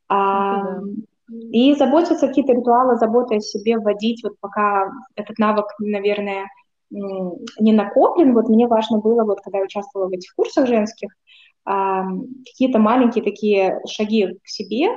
А, 0.08 0.62
mm-hmm. 0.62 1.06
И 1.52 1.74
заботиться, 1.74 2.26
какие-то 2.26 2.52
ритуалы 2.52 2.96
заботы 2.96 3.36
о 3.36 3.40
себе 3.40 3.78
вводить, 3.78 4.22
вот 4.22 4.34
пока 4.40 4.90
этот 5.14 5.38
навык, 5.38 5.66
наверное, 5.78 6.46
не 6.90 7.72
накоплен, 7.72 8.34
вот 8.34 8.48
мне 8.48 8.66
важно 8.66 8.98
было, 8.98 9.24
вот 9.24 9.40
когда 9.40 9.58
я 9.58 9.64
участвовала 9.64 10.08
в 10.08 10.12
этих 10.12 10.34
курсах 10.34 10.66
женских, 10.66 11.10
какие-то 11.64 12.78
маленькие 12.78 13.24
такие 13.24 13.80
шаги 13.86 14.28
к 14.42 14.48
себе, 14.48 14.88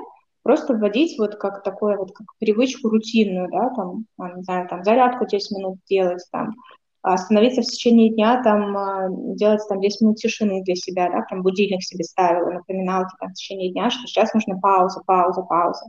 просто 0.44 0.76
вводить 0.76 1.18
вот 1.18 1.36
как 1.36 1.64
такое 1.64 1.98
вот 1.98 2.12
как 2.14 2.28
привычку 2.40 2.90
рутинную, 2.90 3.50
да, 3.52 3.70
там, 3.76 4.06
не 4.36 4.44
знаю, 4.44 4.68
там 4.70 4.84
зарядку 4.84 5.26
10 5.26 5.58
минут 5.58 5.80
делать, 5.90 6.24
там, 6.32 6.54
остановиться 7.02 7.62
в 7.62 7.66
течение 7.66 8.10
дня, 8.10 8.42
там, 8.44 8.76
а, 8.78 9.08
делать 9.10 9.62
там 9.70 9.80
10 9.80 10.02
минут 10.02 10.18
тишины 10.18 10.64
для 10.64 10.76
себя, 10.76 11.10
да, 11.10 11.24
там 11.30 11.44
будильник 11.44 11.84
себе 11.84 12.04
ставила, 12.04 12.52
напоминалки 12.52 13.16
там 13.20 13.30
в 13.30 13.34
течение 13.34 13.72
дня, 13.72 13.90
что 13.90 14.08
сейчас 14.08 14.34
нужна 14.34 14.56
пауза, 14.60 15.02
пауза, 15.06 15.42
пауза. 15.44 15.86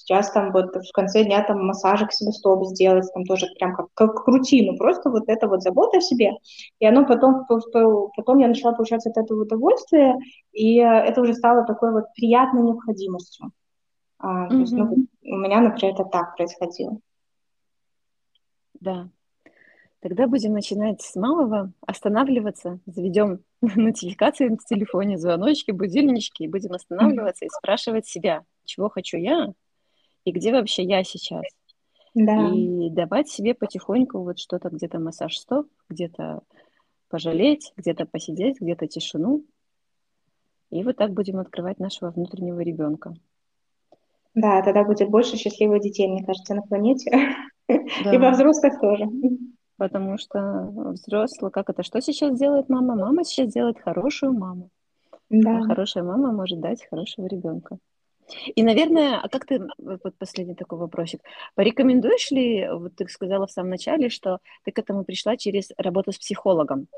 Сейчас 0.00 0.30
там 0.30 0.50
вот 0.52 0.74
в 0.74 0.92
конце 0.92 1.24
дня 1.24 1.44
там 1.44 1.66
массажик 1.66 2.10
себе 2.10 2.32
стоп 2.32 2.64
сделать, 2.64 3.06
там 3.12 3.24
тоже 3.26 3.46
прям 3.58 3.76
как, 3.76 3.88
как 3.92 4.26
рутину, 4.26 4.76
просто 4.78 5.10
вот 5.10 5.24
это 5.26 5.46
вот 5.46 5.62
забота 5.62 5.98
о 5.98 6.00
себе. 6.00 6.32
И 6.78 6.86
оно 6.86 7.04
потом, 7.04 7.46
потом 7.46 8.38
я 8.38 8.48
начала 8.48 8.72
получать 8.72 9.06
от 9.06 9.18
этого 9.18 9.42
удовольствие, 9.42 10.16
и 10.52 10.76
это 10.76 11.20
уже 11.20 11.34
стало 11.34 11.66
такой 11.66 11.92
вот 11.92 12.04
приятной 12.14 12.62
необходимостью. 12.62 13.52
А, 14.18 14.48
mm-hmm. 14.48 14.60
есть, 14.60 14.72
ну, 14.72 15.06
у 15.22 15.36
меня, 15.36 15.60
например, 15.60 15.94
это 15.94 16.04
так 16.04 16.34
происходило. 16.34 16.98
Да. 18.80 19.10
Тогда 20.00 20.26
будем 20.26 20.54
начинать 20.54 21.02
с 21.02 21.14
малого, 21.14 21.72
останавливаться, 21.86 22.80
заведем 22.86 23.40
нотификации 23.60 24.48
в 24.48 24.64
телефоне, 24.64 25.18
звоночки, 25.18 25.72
будильнички, 25.72 26.44
и 26.44 26.48
будем 26.48 26.72
останавливаться 26.72 27.44
и 27.44 27.50
спрашивать 27.50 28.06
себя, 28.06 28.44
чего 28.64 28.88
хочу 28.88 29.18
я, 29.18 29.52
и 30.24 30.32
где 30.32 30.52
вообще 30.52 30.82
я 30.82 31.04
сейчас. 31.04 31.44
Да. 32.14 32.50
И 32.50 32.90
давать 32.90 33.28
себе 33.28 33.54
потихоньку 33.54 34.22
вот 34.22 34.38
что-то, 34.38 34.68
где-то 34.68 34.98
массаж 34.98 35.36
стоп, 35.36 35.68
где-то 35.88 36.42
пожалеть, 37.08 37.72
где-то 37.76 38.06
посидеть, 38.06 38.60
где-то 38.60 38.86
тишину. 38.86 39.44
И 40.70 40.82
вот 40.82 40.96
так 40.96 41.12
будем 41.12 41.38
открывать 41.38 41.78
нашего 41.78 42.10
внутреннего 42.10 42.60
ребенка. 42.60 43.14
Да, 44.34 44.62
тогда 44.62 44.84
будет 44.84 45.10
больше 45.10 45.36
счастливых 45.36 45.82
детей, 45.82 46.08
мне 46.08 46.24
кажется, 46.24 46.54
на 46.54 46.62
планете. 46.62 47.10
Да. 48.02 48.12
И 48.12 48.18
во 48.18 48.32
взрослых 48.32 48.80
тоже. 48.80 49.06
Потому 49.76 50.18
что 50.18 50.72
взрослый, 50.92 51.52
как 51.52 51.70
это, 51.70 51.84
что 51.84 52.00
сейчас 52.00 52.36
делает 52.36 52.68
мама? 52.68 52.96
Мама 52.96 53.22
сейчас 53.22 53.52
делает 53.52 53.80
хорошую 53.80 54.32
маму. 54.32 54.70
Да. 55.28 55.58
А 55.58 55.62
хорошая 55.62 56.02
мама 56.02 56.32
может 56.32 56.58
дать 56.58 56.84
хорошего 56.90 57.28
ребенка. 57.28 57.78
И, 58.54 58.62
наверное, 58.62 59.20
а 59.20 59.28
как 59.28 59.46
ты, 59.46 59.60
вот 59.78 60.16
последний 60.18 60.54
такой 60.54 60.78
вопросик, 60.78 61.20
порекомендуешь 61.54 62.30
ли, 62.30 62.68
вот 62.70 62.96
ты 62.96 63.08
сказала 63.08 63.46
в 63.46 63.50
самом 63.50 63.70
начале, 63.70 64.08
что 64.08 64.38
ты 64.64 64.72
к 64.72 64.78
этому 64.78 65.04
пришла 65.04 65.36
через 65.36 65.70
работу 65.76 66.12
с 66.12 66.18
психологом. 66.18 66.88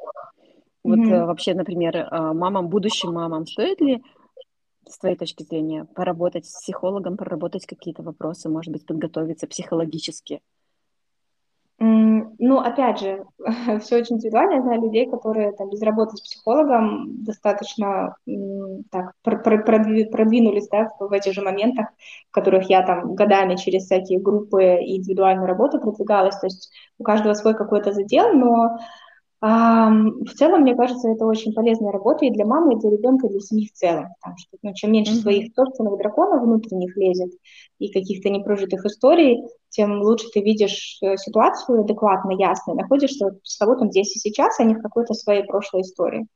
Вот 0.84 0.98
mm-hmm. 0.98 1.26
вообще, 1.26 1.54
например, 1.54 2.08
а, 2.10 2.32
мамам, 2.32 2.68
будущим 2.68 3.12
мамам, 3.12 3.46
стоит 3.46 3.80
ли 3.80 4.02
с 4.88 4.98
твоей 4.98 5.16
точки 5.16 5.44
зрения? 5.44 5.84
Поработать 5.94 6.46
с 6.46 6.60
психологом, 6.60 7.16
проработать 7.16 7.66
какие-то 7.66 8.02
вопросы, 8.02 8.48
может 8.48 8.72
быть, 8.72 8.84
подготовиться 8.84 9.46
психологически? 9.46 10.40
Ну, 11.84 12.60
опять 12.60 13.00
же, 13.00 13.24
все 13.80 13.96
очень 13.96 14.14
индивидуально. 14.14 14.54
Я 14.54 14.62
знаю 14.62 14.82
людей, 14.82 15.10
которые 15.10 15.50
там, 15.52 15.68
без 15.68 15.82
работы 15.82 16.16
с 16.16 16.20
психологом 16.20 17.24
достаточно 17.24 18.14
так, 18.92 19.14
продвинулись 19.22 20.68
да, 20.68 20.90
в 21.00 21.10
этих 21.10 21.32
же 21.32 21.42
моментах, 21.42 21.88
в 22.28 22.30
которых 22.30 22.70
я 22.70 22.82
там 22.82 23.16
годами 23.16 23.56
через 23.56 23.86
всякие 23.86 24.20
группы 24.20 24.76
и 24.76 24.98
индивидуальную 24.98 25.48
работу 25.48 25.80
продвигалась. 25.80 26.38
То 26.38 26.46
есть 26.46 26.70
у 26.98 27.02
каждого 27.02 27.34
свой 27.34 27.54
какой-то 27.54 27.92
задел, 27.92 28.32
но 28.32 28.78
в 29.44 30.34
целом, 30.36 30.60
мне 30.60 30.76
кажется, 30.76 31.08
это 31.08 31.26
очень 31.26 31.52
полезная 31.52 31.90
работа 31.90 32.24
и 32.24 32.30
для 32.30 32.46
мамы, 32.46 32.74
и 32.74 32.78
для 32.78 32.90
ребенка, 32.90 33.26
и 33.26 33.30
для 33.30 33.40
семьи 33.40 33.66
в 33.66 33.72
целом. 33.72 34.06
Потому 34.20 34.38
что 34.38 34.56
ну, 34.62 34.72
чем 34.72 34.92
меньше 34.92 35.14
mm-hmm. 35.14 35.22
своих 35.22 35.54
собственных 35.56 35.98
драконов 35.98 36.44
внутренних 36.44 36.96
лезет 36.96 37.32
и 37.80 37.90
каких-то 37.90 38.30
непрожитых 38.30 38.84
историй, 38.84 39.42
тем 39.68 40.00
лучше 40.00 40.28
ты 40.32 40.42
видишь 40.42 40.98
э, 41.02 41.16
ситуацию 41.16 41.80
адекватно, 41.80 42.30
ясно, 42.38 42.74
находишься 42.74 43.36
с 43.42 43.58
кого 43.58 43.74
там 43.74 43.90
здесь 43.90 44.14
и 44.14 44.20
сейчас, 44.20 44.60
а 44.60 44.64
не 44.64 44.76
в 44.76 44.80
какой-то 44.80 45.12
своей 45.14 45.42
прошлой 45.42 45.80
истории. 45.80 46.28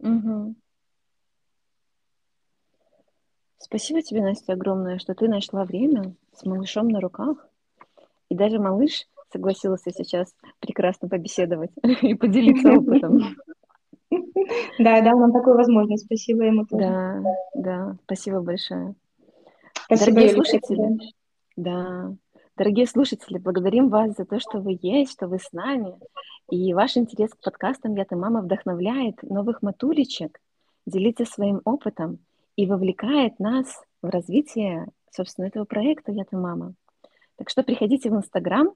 Mm-hmm. 0.00 0.54
Спасибо 3.58 4.00
тебе, 4.00 4.22
Настя, 4.22 4.52
огромное, 4.52 5.00
что 5.00 5.12
ты 5.16 5.26
нашла 5.26 5.64
время 5.64 6.14
с 6.32 6.44
малышом 6.46 6.86
на 6.86 7.00
руках. 7.00 7.48
И 8.28 8.36
даже 8.36 8.60
малыш 8.60 9.08
согласился 9.32 9.90
сейчас 9.90 10.34
прекрасно 10.60 11.08
побеседовать 11.08 11.70
и 12.02 12.14
поделиться 12.14 12.72
опытом. 12.72 13.36
Да, 14.78 15.02
дал 15.02 15.18
нам 15.18 15.32
такую 15.32 15.56
возможность. 15.56 16.06
Спасибо 16.06 16.44
ему 16.44 16.64
тоже. 16.64 16.82
Да, 16.82 17.22
да, 17.54 17.96
спасибо 18.04 18.40
большое. 18.40 18.94
Спасибо, 19.84 20.12
Дорогие 20.12 20.34
слушатели, 20.34 20.98
да, 21.56 22.14
дорогие 22.56 22.86
слушатели, 22.86 23.38
благодарим 23.38 23.88
вас 23.88 24.16
за 24.16 24.24
то, 24.24 24.40
что 24.40 24.60
вы 24.60 24.78
есть, 24.80 25.12
что 25.12 25.28
вы 25.28 25.38
с 25.38 25.52
нами. 25.52 25.94
И 26.50 26.72
ваш 26.72 26.96
интерес 26.96 27.30
к 27.32 27.42
подкастам 27.42 27.94
«Я-то 27.94 28.16
мама» 28.16 28.40
вдохновляет 28.40 29.22
новых 29.22 29.60
матулечек 29.60 30.40
делиться 30.86 31.24
своим 31.24 31.60
опытом 31.64 32.18
и 32.56 32.66
вовлекает 32.66 33.38
нас 33.38 33.66
в 34.02 34.08
развитие, 34.08 34.88
собственно, 35.10 35.46
этого 35.46 35.64
проекта 35.64 36.12
«Я-то 36.12 36.36
мама». 36.36 36.74
Так 37.36 37.50
что 37.50 37.62
приходите 37.62 38.10
в 38.10 38.16
Инстаграм, 38.16 38.72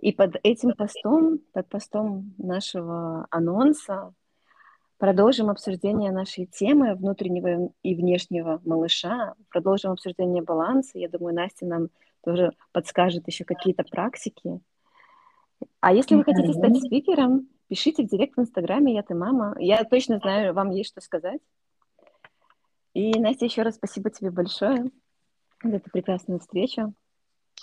и 0.00 0.12
под 0.12 0.36
этим 0.42 0.72
постом, 0.74 1.40
под 1.52 1.68
постом 1.68 2.34
нашего 2.38 3.26
анонса 3.30 4.12
продолжим 4.98 5.50
обсуждение 5.50 6.12
нашей 6.12 6.46
темы 6.46 6.94
внутреннего 6.94 7.72
и 7.82 7.94
внешнего 7.94 8.60
малыша, 8.64 9.34
продолжим 9.48 9.92
обсуждение 9.92 10.42
баланса. 10.42 10.98
Я 10.98 11.08
думаю, 11.08 11.34
Настя 11.34 11.66
нам 11.66 11.88
тоже 12.24 12.52
подскажет 12.72 13.26
еще 13.26 13.44
какие-то 13.44 13.84
практики. 13.84 14.60
А 15.80 15.92
если 15.92 16.14
вы 16.14 16.24
хотите 16.24 16.52
стать 16.52 16.76
спикером, 16.78 17.48
пишите 17.68 18.04
в 18.04 18.08
директ 18.08 18.36
в 18.36 18.40
Инстаграме 18.40 18.94
«Я 18.94 19.02
ты 19.02 19.14
мама». 19.14 19.56
Я 19.58 19.82
точно 19.84 20.18
знаю, 20.18 20.54
вам 20.54 20.70
есть 20.70 20.90
что 20.90 21.00
сказать. 21.00 21.40
И, 22.94 23.18
Настя, 23.18 23.46
еще 23.46 23.62
раз 23.62 23.76
спасибо 23.76 24.10
тебе 24.10 24.30
большое 24.30 24.90
за 25.62 25.76
эту 25.76 25.90
прекрасную 25.90 26.40
встречу. 26.40 26.94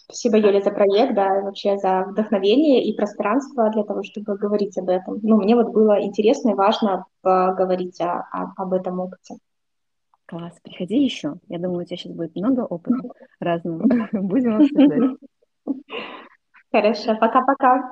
Спасибо, 0.05 0.37
Юля, 0.37 0.61
за 0.61 0.69
проект, 0.69 1.15
да, 1.15 1.39
и 1.39 1.41
вообще 1.41 1.77
за 1.77 2.05
вдохновение 2.07 2.83
и 2.83 2.95
пространство 2.95 3.71
для 3.71 3.83
того, 3.83 4.03
чтобы 4.03 4.37
говорить 4.37 4.77
об 4.77 4.89
этом. 4.89 5.19
Ну, 5.23 5.37
мне 5.37 5.55
вот 5.55 5.69
было 5.73 5.99
интересно 5.99 6.51
и 6.51 6.53
важно 6.53 7.05
поговорить 7.21 7.99
о, 8.01 8.27
о, 8.31 8.53
об 8.55 8.73
этом 8.73 8.99
опыте. 8.99 9.37
Класс, 10.27 10.53
приходи 10.61 11.03
еще. 11.03 11.37
Я 11.47 11.57
думаю, 11.57 11.81
у 11.81 11.85
тебя 11.85 11.97
сейчас 11.97 12.13
будет 12.13 12.35
много 12.35 12.61
опыта 12.61 13.09
разного. 13.39 13.81
Будем 14.11 14.57
обсуждать. 14.57 15.17
Хорошо, 16.71 17.15
пока-пока. 17.19 17.91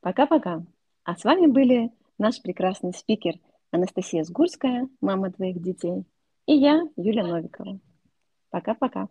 Пока-пока. 0.00 0.62
А 1.04 1.16
с 1.16 1.24
вами 1.24 1.48
были 1.48 1.90
наш 2.16 2.40
прекрасный 2.40 2.94
спикер 2.94 3.34
Анастасия 3.70 4.24
Сгурская, 4.24 4.88
мама 5.02 5.30
твоих 5.32 5.60
детей, 5.60 6.04
и 6.46 6.54
я, 6.54 6.80
Юля 6.96 7.26
Новикова. 7.26 7.78
Пока-пока. 8.50 9.08